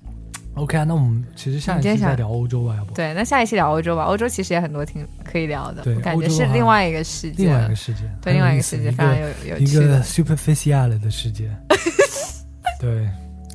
[0.54, 0.82] OK 啊。
[0.82, 2.92] 那我们其实下一期再聊欧洲吧，要不？
[2.92, 10.24] 对，那下一期聊欧洲吧，欧洲其实也很多挺可以聊的感觉是另外一个世界，另外一个世界，对，另外一个世界非常有有一个一个趣。
[10.24, 11.48] superficial 的世界。
[12.80, 13.08] 对，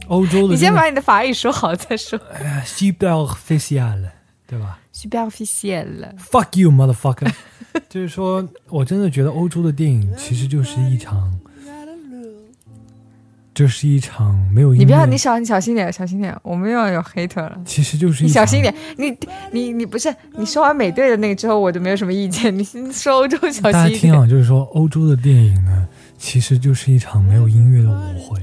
[0.07, 2.19] 欧洲的你先把你的法语说好再说。
[2.33, 4.09] 哎 superficial，
[4.47, 7.31] 对吧？Superficial，Fuck you, motherfucker！
[7.89, 11.37] 就是说我真的觉得欧洲的电影其实就是一场，
[13.53, 14.79] 就是一场没有音乐。
[14.79, 17.59] 你不要，你小你小心点，小心点，我们又要有 hater 了。
[17.65, 19.17] 其实就是一场你小心点，你
[19.51, 22.53] 你你不是你说完美队的那个之后，我就没有什么意见。
[22.57, 24.13] 你 你说欧洲小大家心一点。
[24.13, 25.87] 听啊，就是说欧洲的电影呢，
[26.17, 28.39] 其实就是一场没有音乐的舞会，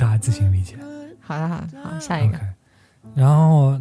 [0.00, 0.76] 大家自行理解。
[1.20, 2.38] 好的好的好，下一个
[3.14, 3.78] 然后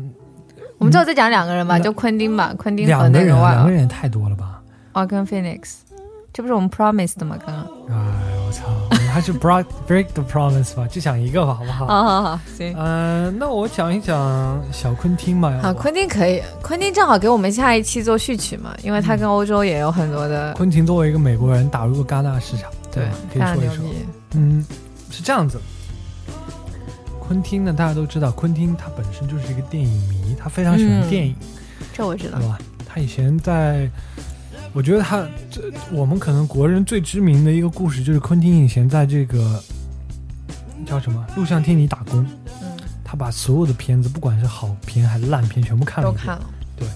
[0.78, 4.61] 我们最后再讲两个人吧，就昆汀吧，昆汀和两个人，那个两个人也太多了吧？
[4.93, 5.76] 瓦根 Phoenix，
[6.34, 7.38] 这不是我们 Promise 的吗？
[7.45, 7.65] 刚刚。
[7.89, 8.05] 哎，
[8.45, 11.86] 我操，我们还是 break break the promise 吧，就讲一个吧，好不好？
[11.88, 12.76] 好好好，行。
[12.78, 15.59] 嗯、那我讲一讲小昆汀吧。
[15.63, 23.11] 好，昆汀可以，昆汀正好给我们下一期做序曲嘛，因为他跟欧洲也有很多的，昆汀作为一个美国人，打入了戛纳市场，对吧？
[23.34, 23.86] 可非以说一说。
[24.36, 24.65] 嗯，
[25.09, 25.59] 是这样子。
[27.30, 31.36] 昆汀呢，大家都知道，昆汀他本身就是一个电影迷，他非常喜欢嗯电影，
[31.93, 32.47] 这我知道对。
[32.47, 32.57] 吧？
[32.88, 33.88] 他以前在，
[34.73, 39.63] 我觉得他这我们可能国人最知名的一个故事，就是昆汀以前在这个
[40.88, 42.25] 叫什么录像厅里打工，
[42.63, 42.67] 嗯
[43.03, 46.09] 他把所有的片子，不管是好片还是烂片，全部看了。
[46.09, 46.41] 都看了。
[46.75, 46.88] 对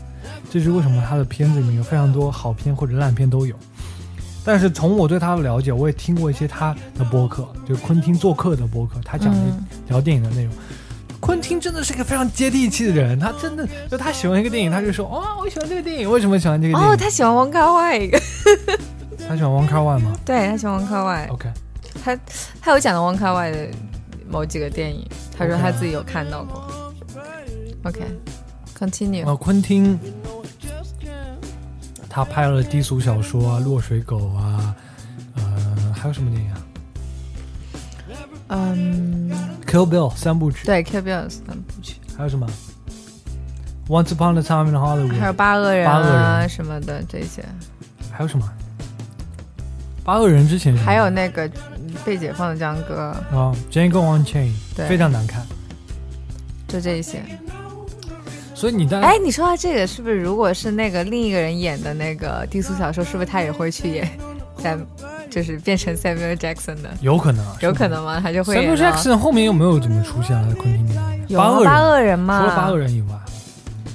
[0.50, 3.56] 这是为什么他的片子里面有非常多好片或者烂片都有。
[4.44, 10.54] 但是从我对他的了解，我也听过一些他的播客，就昆汀做客的播客，他讲的嗯聊电影的内容。
[11.20, 16.92] 昆汀真的是一个非常接地气的人，他真的就他喜欢一个电影，他就说哦，我喜欢这个电影，为什么喜欢这个电影？
[16.92, 18.10] 哦，他喜欢王卡外，
[19.28, 21.26] 他喜欢王卡万吗对他喜欢王卡外？
[21.32, 21.48] OK，
[22.04, 22.20] 他
[22.62, 23.70] 他有讲到王卡外的
[24.30, 26.94] 某几个电影，他说他自己有看到过。
[27.84, 29.98] OK，continue、哦，昆汀
[32.16, 34.76] 他拍了低俗小说啊，落水狗啊，
[35.34, 36.58] 呃，还有什么电影啊
[38.50, 39.32] 嗯
[39.66, 42.48] ，？Kill Bill 三部曲，对 Kill Bill 三部曲，还有什么
[43.88, 47.44] ？Once Upon a Time in Hollywood，还有八恶人八恶啊人什么的这些，
[48.12, 48.48] 还有什么？
[50.04, 55.44] 八恶人之前是还有那个嗯被解放的江哥，啊，Django Unchained，对非常难看。
[56.68, 57.24] 就这些。
[58.54, 64.10] 所以你在哎，你说到这个，是不是如果是那个另一个人演的那个低俗小说，是不是他也会去演
[64.62, 64.86] ？Sam，
[65.30, 66.90] 就是变成 Samuel Jackson 的？
[67.02, 68.20] 有可能啊，有可能吗？
[68.20, 73.16] 他就会演 Samuel 到 Jackson 后面又没有怎么出现了在昆汀里八八恶人，恶人嘛，除了八恶人以外，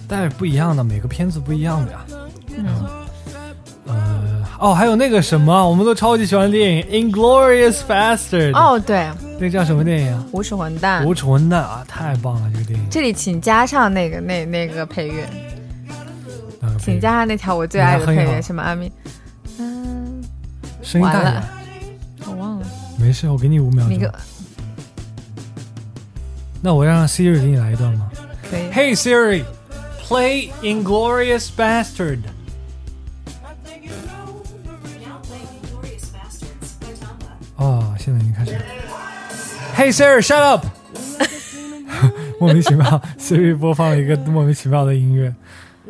[0.09, 2.05] 但是不一样的，每个片子不一样的呀。
[2.57, 2.98] 嗯，呃，
[4.61, 10.25] 哦，还有那个什么，我们都超级喜欢的电影《Inglorious Bastard》。，哦，对，那个叫什么电影啊？
[10.33, 11.07] 无耻混蛋。
[11.07, 12.51] 无耻混蛋啊，太棒了！
[12.53, 15.29] 这个电影，这里请加上那个那那个配乐，
[16.79, 18.91] 请加上那条我最爱的配乐，什么阿咪？
[19.61, 20.25] 嗯，
[20.83, 21.49] 声音大了。
[22.27, 22.67] 我忘了，
[22.99, 24.13] 没事，我给你五秒钟那个。
[26.61, 28.11] 那我让 Siri 给你来一段吗
[28.51, 28.63] 可以。
[28.73, 29.45] ？Hey Siri,
[30.05, 32.19] play Inglorious Bastard。
[39.79, 40.67] Hey Siri, shut up！
[42.41, 45.33] 莫名其妙，Siri 播放了一个莫名其妙的音乐。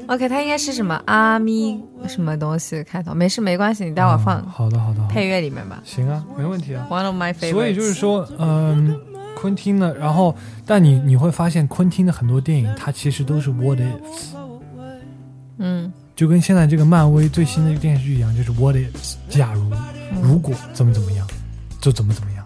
[0.08, 3.14] OK，它应该是什么阿咪什么东西开头？
[3.14, 5.80] 没事，没关系，你待会儿放嗯好的，好的，配乐里面吧。
[5.86, 6.86] 行啊，没问题啊。
[6.90, 7.52] One of my favorites。
[7.52, 8.94] 所以就是说，嗯，
[9.34, 10.36] 昆汀呢，然后，
[10.66, 14.36] 但你你会发现，昆汀的很多电影，它其实都是 what ifs
[15.56, 19.72] 嗯就跟现在这个漫威最新的一个电视剧一样，就是 what ifs，假如，
[20.22, 21.26] 如果怎么怎么样，
[21.80, 22.37] 就怎么怎么样。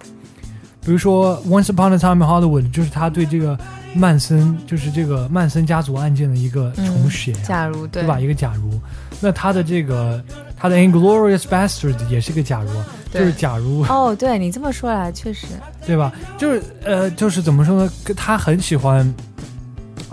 [0.84, 3.56] 比如说《Once Upon a Time in Hollywood》，就是他对这个
[3.94, 8.18] 曼森，就是这个曼森家族案件的一个重写、啊假如对对吧？
[8.18, 8.80] 一个假如，
[9.20, 10.22] 那他的这个
[10.56, 15.46] 他的《Inglorious Bastard》也是个假如啊，就是假如哦，对你这么说来，确实，
[15.86, 16.12] 对吧？
[16.36, 17.92] 就是呃，就是怎么说呢？
[18.16, 19.08] 他很喜欢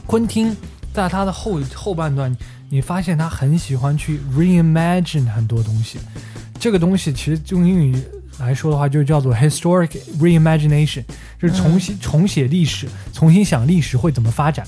[0.05, 0.55] 昆汀，
[0.93, 2.35] 在他的后后半段，
[2.69, 5.97] 你发现他很喜欢去 reimagine 很多东西。
[6.59, 8.03] 这个东西其实用英语
[8.39, 11.03] 来说的话，就叫做 historic reimagination，
[11.39, 14.65] 就是重新、重写历史，重新想历史会怎么发展。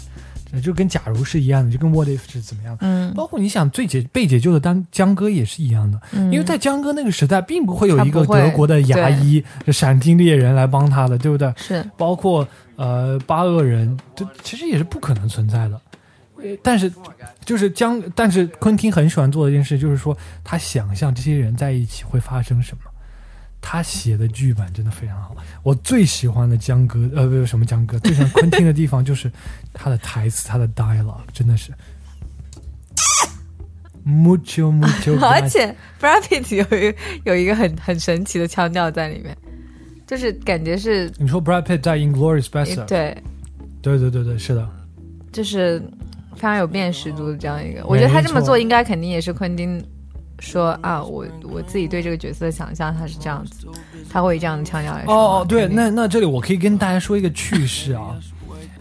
[0.53, 2.79] 呃就跟假如是一样的，就跟 what if 是怎么样的。
[2.81, 11.53] 嗯包括你想最解被解救的当江歌也是一样的，嗯，因为在江歌那个时代，并不会有一个德国的牙医、就闪电猎人来帮他的，对不对？
[11.55, 12.45] 是包括
[12.75, 15.79] 呃八恶人，这其实也是不可能存在的。
[16.35, 16.91] 呃但是，
[17.45, 22.90] 就是江，但是昆汀很喜欢做的一件事，就是说他想象这些人在一起会发生什么。
[23.61, 29.31] 他写的剧本真的非常好，我最喜欢的江哥，呃，不是什么江哥，最喜欢昆汀的地方就是
[29.71, 31.71] 他的台词，他的 dialogue 真的是。
[34.03, 39.37] Mucho mucho， 而且 Brad Pitt 有一有一个很很神奇的腔调在里面，
[40.07, 43.15] 就是感觉是你说 Brad Pitt 在 Inglorious Bastard，对，
[43.79, 44.67] 对对对对，是的，
[45.31, 45.79] 就是
[46.33, 47.85] 非常有辨识度的这样一个。
[47.85, 49.79] 我觉得他这么做应该肯定也是昆汀
[50.41, 53.67] 说啊，我我自己对这个角色的想象他是这样子，
[54.09, 55.13] 他会以这样的腔调来说。
[55.13, 58.17] 哦哦，对，那那这里我可以跟大家说一个趣事啊，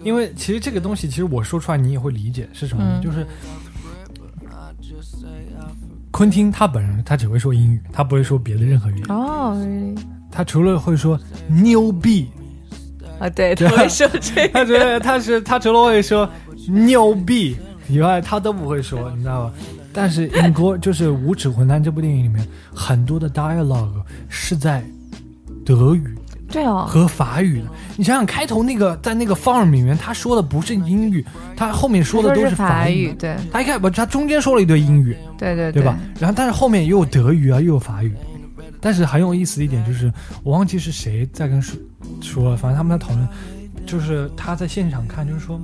[0.03, 3.27] 因为其实这个东西，其实我说出来你也会理解是什么就是
[6.11, 9.99] 昆汀他本人他只会说英语，他不会说别的任何语言，哦，really？
[10.31, 11.19] 他除了会说
[11.49, 12.31] 牛逼，
[13.19, 14.65] 啊，对，他会说这个 他。
[14.65, 16.29] 觉得他是他除了会说
[16.67, 17.57] 牛逼
[17.89, 19.55] 以外，他都不会说，你知道吧？
[19.93, 24.85] 但是英国就是《无耻混蛋》这部电影里面很多的 dialogue 是在
[25.65, 26.17] 德语。
[26.49, 27.67] 对哦，和法语的。
[27.97, 31.25] 你想想，开头那个在那个 farm 里面，他说的不是英语，
[31.57, 35.97] 他后面说的都是法语，对他一开始不，他中间说了一堆英语，对对对吧？
[36.19, 38.13] 然后但是后面又有德语啊，又有法语。
[38.81, 40.13] 但是很有意思的一点就是，
[40.43, 43.29] 我忘记是谁在跟说反正他们在讨论，
[43.87, 45.61] 就是他在现场看，就是说，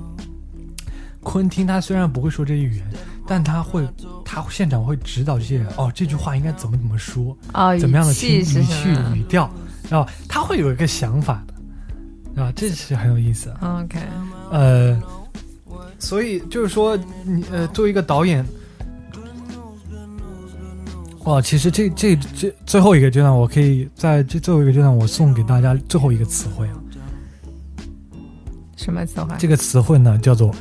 [1.21, 2.85] 昆汀他虽然不会说这些语言，
[3.27, 3.85] 但他会，
[4.23, 8.89] 他现场会指导这些人，哦，这句话应该怎么怎么说，哦，怎么样的语气听语气？
[9.15, 9.49] 语调，
[9.89, 11.53] 然后他会有一个想法的，
[12.33, 12.53] 对吧？
[12.55, 13.53] 这是很有意思。
[13.61, 13.99] OK，
[14.49, 14.97] 呃，
[15.99, 18.45] 所以就是说，你呃，作为一个导演，
[21.25, 26.75] 哇，其实这这这最后一个阶段，我可以在这最后一个阶段，我送给大家最后一个词汇啊。
[28.77, 29.35] 什么词汇？
[29.37, 30.55] 这个词汇呢叫做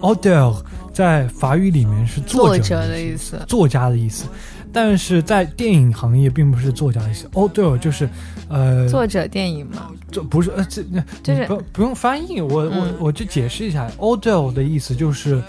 [0.00, 0.56] auteur，auteur，auteur
[0.92, 3.38] 在法语里面是作作者的的意思。
[3.46, 4.24] 作家的意思，
[4.72, 7.28] 但是在电影行业并不是作家的意思。
[7.34, 8.08] auteur 就是
[8.48, 12.94] 呃，作者电影嘛，这不是呃这那就是你不不用翻译，我我嗯。
[12.98, 15.42] 我就解释一下，auteur 的意思就是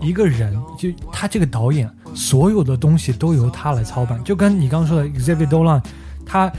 [0.00, 5.82] 一个人，就他这个导演所有的东西都由他来操办，就跟你刚刚说的 Xavier Dolan，
[6.24, 6.52] 他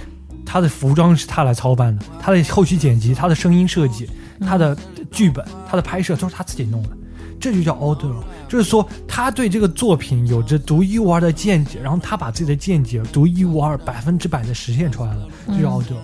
[0.46, 4.10] 他的服装是他来操办的，他的后期剪辑、他的声音设计、
[4.40, 4.76] 他的
[5.12, 6.90] 剧本、他的拍摄都是他自己弄的。
[7.40, 8.16] 这就叫 auteur，
[8.48, 15.96] 就是说他对这个作品有着独一无二的见解，然后他把自己的见解独一无二、百分之百的实现出来了，就叫 auteur。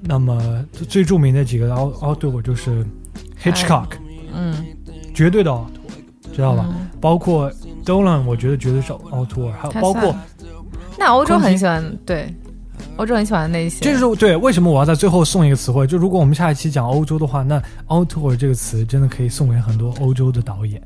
[0.00, 2.86] 那么最著名的几个 auteur 就是
[3.42, 3.88] Hitchcock，、
[4.32, 4.64] 嗯，
[5.12, 6.64] 绝对的 auteur，知道吧？
[6.68, 6.88] 嗯。
[7.02, 7.52] 包括
[7.84, 10.16] Dolan，我觉得绝对是 auteur，还有包括
[10.98, 12.34] 那欧洲很喜欢，对，
[12.96, 13.80] 欧洲很喜欢那些。
[13.80, 20.80] 这就是对为什么我要在最后送一个词汇，就如果我们下一期讲欧洲的话，那 auteur 这个词真的可以送给很多欧洲的导演。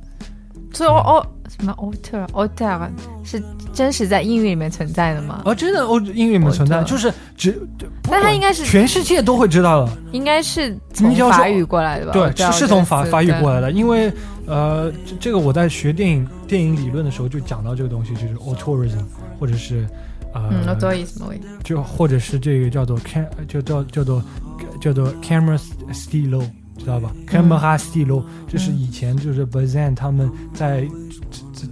[0.73, 2.89] 所以欧欧什么 auteur
[3.25, 3.43] 是
[3.73, 5.43] 真实在英语里面存在的吗？
[5.45, 9.93] 哦真的欧英语里面存在，就是只，就不管但它应该是全世界都会知道的。
[10.12, 12.12] 应该是从法语过来的吧？
[12.12, 14.12] 对，是是从法法语过来的，因为
[14.47, 19.03] 呃，这这个我在学电影电影理论的时候就讲到这个东西，就是 auteurism，
[19.41, 19.89] 或者是
[20.32, 24.23] 呃，嗯就或者是这个叫做 cam，就叫叫做
[24.81, 25.59] 叫做 camera
[25.93, 26.43] stilo，
[26.78, 30.86] 知道吧？camera stilo，这是以前就是 Bazan 他们在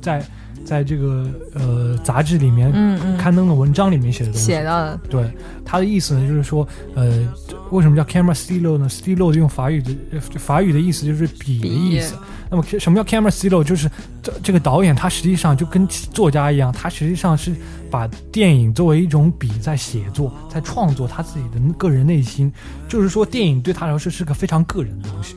[0.00, 0.24] 在
[0.64, 2.72] 在这个呃杂志里面
[3.16, 4.64] 刊登的文章里面写的东西写。
[4.64, 5.30] 到的，对，
[5.64, 7.26] 他的意思呢，就是说，呃，
[7.70, 12.14] 为什么叫 camera stilo 呢？stilo 用法语的呃法语的意思就是笔的意思。
[12.50, 13.62] 那么什么叫 camera stylo？
[13.62, 13.90] 就是
[14.22, 17.54] 这这个导演他实际上就跟作家一样，他实际上是
[17.90, 22.52] 把电影作为一种笔在写作，在创作他自己的个人内心。
[22.88, 25.36] 就是说，电影对他来说是个非常个人的东西。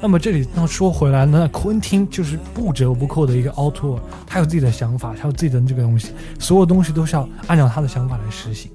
[0.00, 8.70] 那么这里那说回来呢，昆汀就是不折不扣的一个 auteur，他有自己的想法，他有自己的这个东西，所有东西都是要按照他的想法来实行。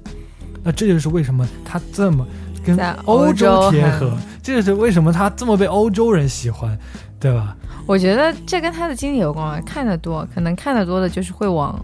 [0.62, 2.26] 那这就是为什么他这么
[2.64, 6.78] 跟欧欧洲贴合，这就是为什么他这么被欧洲人喜欢，
[7.18, 7.56] 对吧？
[7.86, 11.78] 我觉得这跟他的经历有关吧，看得多，可能看得多的就是会往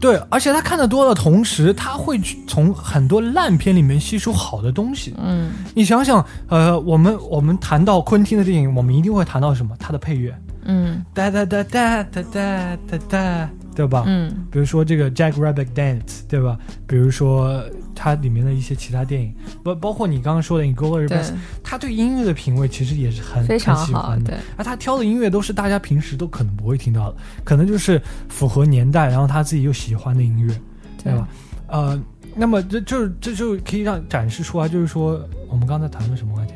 [0.00, 5.14] 对，而且他看得多的同时，他会去从很多烂片里面吸收好的东西。
[5.22, 9.76] 嗯你想想，呃，我们我们谈到昆汀的电影，我们一定会谈到什么？
[9.78, 10.34] 他的配乐，
[10.64, 14.04] 嗯哒哒哒哒哒哒哒哒，对吧？
[14.06, 16.58] 嗯比如说这个 Jack Rabbit Dance，对吧？
[16.86, 17.62] 比如说
[17.94, 21.30] 它里面的一些其他电影，包包括你刚刚说的《Inglourious 对 Basterds》，，
[21.62, 24.30] 他对音乐的品味其实也是很非常很喜好，欢的。
[24.32, 30.54] 对，而他挑的音乐都是大家平时都可能不会听到的，可能就是符合年代，然后他自己又喜欢的音乐，
[31.02, 31.28] 对吧？
[31.68, 32.02] 呃，
[32.34, 36.52] 那么这就这就可以让展示出来，就是说我们刚才谈的什么话题？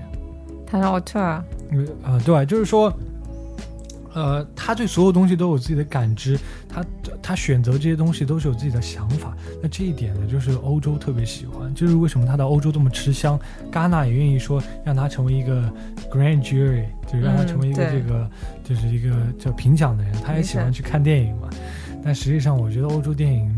[0.66, 1.40] 他是 auteur，
[1.70, 2.92] 因为呃，对，就是说，
[4.16, 6.82] 呃，他对所有东西都有自己的感知，他
[7.22, 9.36] 他选择这些东西都是有自己的想法。
[9.62, 13.38] 那这一点呢，就是欧洲特别喜欢，就是为什么他到欧洲这么吃香，
[13.70, 15.70] 戛纳也愿意说让他成为一个
[16.10, 18.30] grand jury，就是让他嗯成为一个这个、
[18.64, 21.50] 就是一个叫评奖的人，他也喜欢去看电影嘛。
[22.02, 23.54] 但实际上，我觉得欧洲电影。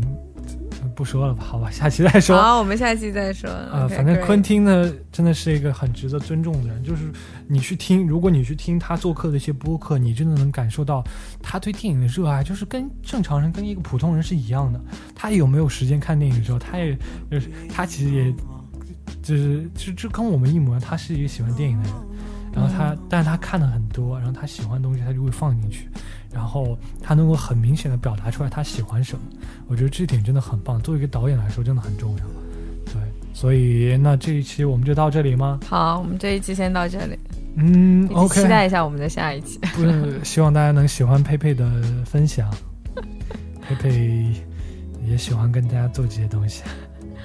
[0.81, 2.41] 呃不说了吧，好吧，下期再说。
[2.41, 3.49] 好，我们下期再说。
[3.49, 6.81] 啊、OK，反正昆汀呢，真的是一个很值得尊重的人。
[6.83, 7.03] 就是
[7.51, 11.03] 你去听，如果你去听他做客的一些播客，你真的能感受到
[11.41, 14.79] 他对电影的热爱，就是跟正常人、跟一个普通人是一样的。
[15.15, 16.95] 他有没有时间看电影的时候，他也
[17.31, 18.31] 就是他其实也
[19.23, 21.93] 就是就就跟我们一模一样，他是一个喜欢电影的人。
[22.51, 25.87] 然后他，但他看的很多，然后他喜欢的东西他就会放进去，
[26.33, 29.23] 然后他能够很明显的表达出来他喜欢什么。
[29.67, 32.23] 我觉得这点真的很棒，作为一个导演来说真的很重要。
[32.91, 32.95] 对，
[33.35, 35.59] 所以那这一期我们就到这里吗？
[35.67, 37.17] 好，我们这一期先到这里，
[37.55, 39.59] 嗯，OK，期待一下我们的下一期。
[39.73, 41.69] 不是，希望大家能喜欢佩佩的
[42.05, 42.49] 分享，
[43.61, 44.33] 佩佩
[45.05, 46.63] 也喜欢跟大家做这些东西。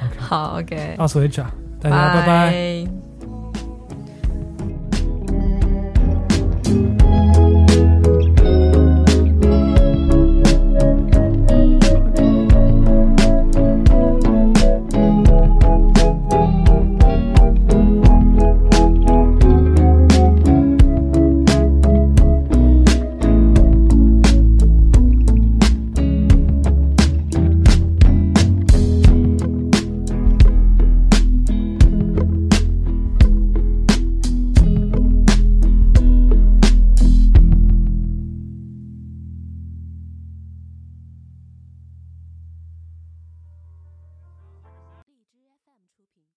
[0.02, 2.26] OK，好，OK，到此为止啊，大家拜拜。
[2.50, 3.03] 拜